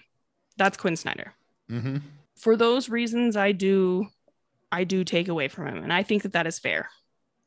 [0.57, 1.33] That's Quin Snyder.
[1.69, 2.01] Mhm.
[2.35, 4.07] For those reasons, I do
[4.71, 6.89] I do take away from him, and I think that that is fair.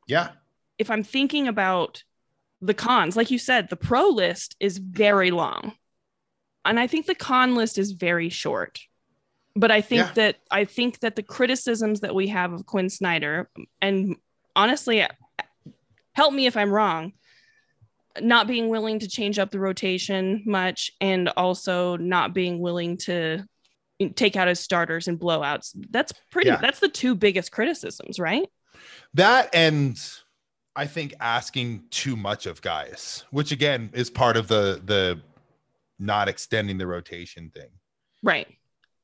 [0.06, 0.30] yeah
[0.78, 2.02] if I'm thinking about
[2.62, 5.74] the cons, like you said, the pro list is very long.
[6.64, 8.80] And I think the con list is very short.
[9.54, 10.12] But I think Yeah.
[10.14, 13.50] that I think that the criticisms that we have of Quin Snyder,
[13.82, 14.16] and
[14.56, 15.06] honestly,
[16.12, 17.12] help me if I'm wrong,
[18.20, 23.44] not being willing to change up the rotation much and also not being willing to
[24.16, 25.70] take out his starters and blowouts.
[25.90, 26.56] That's pretty Yeah.
[26.56, 28.46] that's the two biggest criticisms, right?
[29.14, 30.00] that and
[30.76, 35.20] i think asking too much of guys which again is part of the the
[35.98, 37.68] not extending the rotation thing
[38.22, 38.46] Right.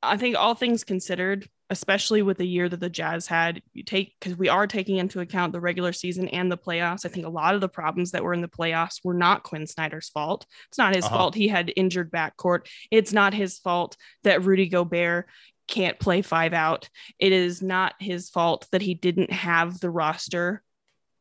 [0.03, 4.15] I think all things considered, especially with the year that the Jazz had, you take
[4.21, 7.05] because we are taking into account the regular season and the playoffs.
[7.05, 9.67] I think a lot of the problems that were in the playoffs were not Quin
[9.67, 10.47] Snyder's fault.
[10.69, 11.17] It's not his Uh-huh.
[11.17, 12.69] fault he had injured backcourt.
[12.91, 15.27] It's not his fault that Rudy Gobert
[15.67, 16.89] can't play five out.
[17.19, 20.63] It is not his fault that he didn't have the roster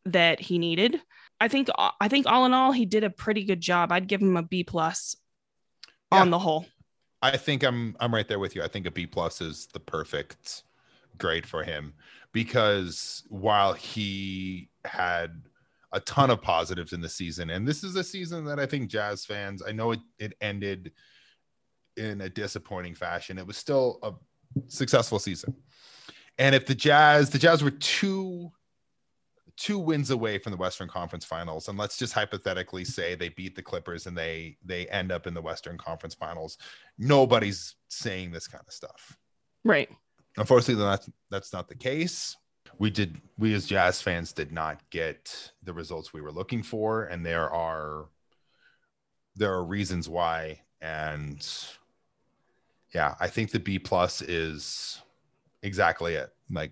[0.06, 1.02] that he needed.
[1.42, 3.92] I think I think all in all, he did a pretty good job.
[3.92, 5.16] I'd give him a B plus
[6.12, 6.66] on the whole.
[7.34, 8.64] I think I'm I'm right there with you.
[8.64, 10.64] I think a B plus is the perfect
[11.18, 11.94] grade for him
[12.32, 15.42] because while he had
[15.92, 18.90] a ton of positives in the season, and this is a season that I think
[18.90, 20.92] Jazz fans, I know it, it ended
[21.98, 23.38] in a disappointing fashion.
[23.38, 24.12] It was still a
[24.68, 25.56] successful season.
[26.38, 28.52] And if the Jazz, the Jazz were two
[29.58, 32.92] two wins away from the Western Conference Finals, and let's just hypothetically mm-hmm.
[32.92, 36.58] say they beat the Clippers and they they end up in the Western Conference Finals.
[36.98, 39.18] Nobody's saying this kind of stuff.
[39.64, 39.90] Right.
[40.38, 42.36] Unfortunately, that's that's not the case.
[42.78, 47.06] We did we as Jazz fans did not get the results we were looking for,
[47.06, 48.10] and there are
[49.36, 50.62] there are reasons why.
[50.82, 51.48] And
[52.94, 55.02] yeah, I think the B plus is
[55.64, 56.34] exactly it.
[56.52, 56.72] Like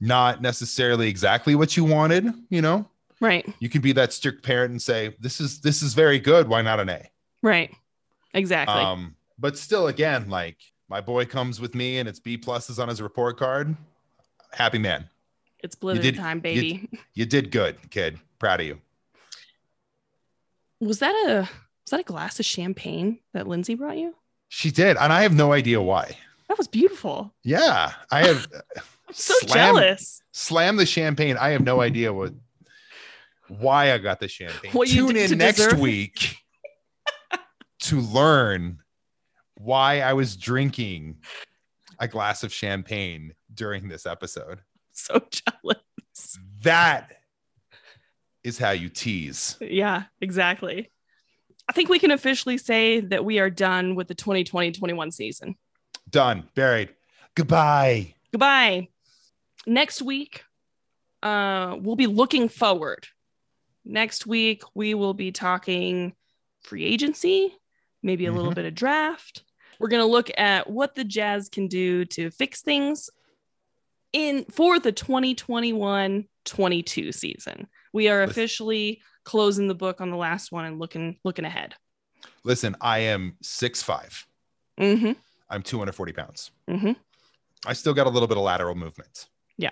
[0.00, 2.86] not necessarily exactly what you wanted, you know.
[3.20, 3.46] Right.
[3.60, 6.48] You can be that strict parent and say, This is this is very good.
[6.48, 7.08] Why not an A?
[7.42, 7.74] Right.
[8.34, 8.74] Exactly.
[8.74, 10.58] Um, but still, again, like
[10.88, 13.74] my boy comes with me and it's B pluses on his report card.
[14.52, 15.08] Happy man.
[15.64, 16.88] it's blizzard did- time, you- baby.
[17.14, 18.18] You did good, kid.
[18.38, 18.78] Proud of you.
[20.80, 24.14] was that a was that a glass of champagne that Lindsay brought you?
[24.48, 26.16] She did, and I have no idea why.
[26.48, 27.32] That was beautiful.
[27.42, 28.46] Yeah, I have
[29.08, 30.20] I'm so Slam- jealous.
[30.32, 31.36] slam the champagne.
[31.36, 32.32] I have no idea what
[33.48, 34.72] why I got the champagne.
[34.72, 36.36] What Tune in next deserve- week
[37.80, 38.78] to learn
[39.56, 41.18] why I was drinking
[41.98, 44.60] a glass of champagne during this episode.
[44.92, 46.38] So jealous.
[46.62, 47.12] That
[48.42, 49.56] is how you tease.
[49.60, 50.90] Yeah, exactly.
[51.68, 55.56] I think we can officially say that we are done with the 2020-21 season.
[56.10, 56.48] Done.
[56.54, 56.94] Buried.
[57.34, 58.14] Goodbye.
[58.32, 58.88] Goodbye.
[59.66, 60.44] Next week,
[61.22, 63.06] uh, we'll be looking forward.
[63.84, 66.14] Next week, we will be talking
[66.62, 67.54] free agency,
[68.02, 68.56] maybe a little Mhm.
[68.56, 69.44] bit of draft.
[69.78, 73.10] We're going to look at what the Jazz can do to fix things
[74.12, 77.68] in for the 2021-22 season.
[77.92, 81.74] We are officially closing the book on the last one and looking looking ahead.
[82.44, 84.26] Listen, I am 6'5.
[84.80, 85.12] Mm-hmm.
[85.50, 86.50] I'm 240 pounds.
[86.68, 86.92] Mm-hmm.
[87.66, 89.26] I still got a little bit of lateral movement.
[89.58, 89.70] Yeah.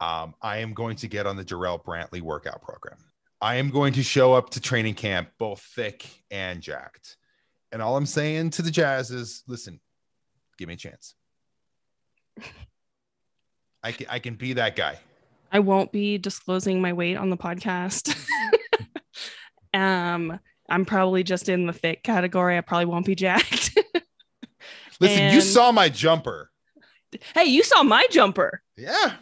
[0.00, 2.98] Um, I am going to get on the Jarrell Brantley workout program.
[3.40, 7.16] I am going to show up to training camp both thick and jacked.
[7.72, 9.80] And all I'm saying to the Jazz is listen,
[10.58, 11.14] give me a chance.
[13.82, 14.98] I can, I can be that guy.
[15.52, 18.16] I won't be disclosing my weight on the podcast.
[19.74, 22.56] um, I'm probably just in the thick category.
[22.56, 23.78] I probably won't be jacked.
[25.00, 26.50] Listen, you saw my jumper.
[27.34, 28.62] Hey, you saw my jumper.
[28.76, 29.14] Yeah.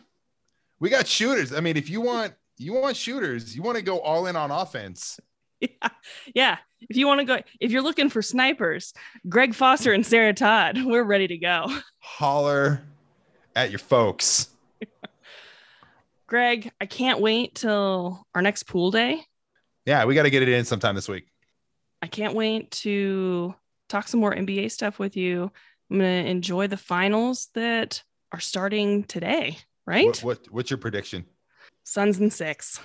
[0.81, 1.53] We got shooters.
[1.53, 4.51] I mean, if you want you want shooters, you want to go all in on
[4.51, 5.19] offense.
[5.63, 5.91] Yeah.
[6.35, 6.57] yeah.
[6.81, 8.93] If you want to go, if you're looking for snipers,
[9.29, 11.69] Greg Foster and Sarah Todd, we're ready to go.
[12.01, 12.83] Holler
[13.55, 14.49] at your folks.
[16.27, 19.25] Greg, I can't wait till our next pool day.
[19.87, 21.29] Yeah, we got to get it in sometime this week.
[22.03, 23.55] I can't wait to
[23.89, 25.53] talk some more NBA stuff with you.
[25.93, 28.03] I'm going to enjoy the finals that
[28.33, 30.07] are starting today, right?
[30.07, 31.27] What, what what's your prediction?
[31.85, 32.81] Suns and six.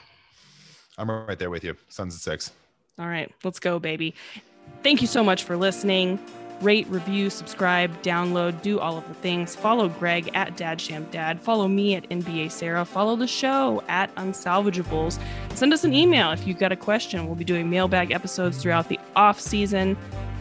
[0.98, 1.78] I'm right there with you.
[1.88, 2.52] Suns and six.
[3.00, 4.14] All right, let's go, baby.
[4.84, 6.20] Thank you so much for listening.
[6.60, 9.56] Rate, review, subscribe, download, do all of the things.
[9.56, 11.40] Follow Greg at DadShamDad.
[11.40, 12.84] Follow me at NBA Sarah.
[12.84, 15.18] Follow the show at Unsalvageables.
[15.54, 17.26] Send us an email if you've got a question.
[17.26, 19.96] We'll be doing mailbag episodes throughout the off season.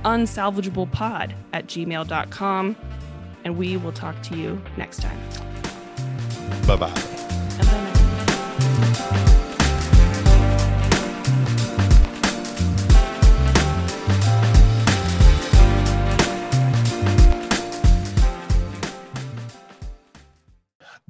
[0.05, 2.77] Unsalvageablepod at gmail.com.
[3.45, 5.19] And we will talk to you next time.
[6.67, 7.17] Bye bye.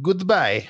[0.02, 0.68] Goodbye.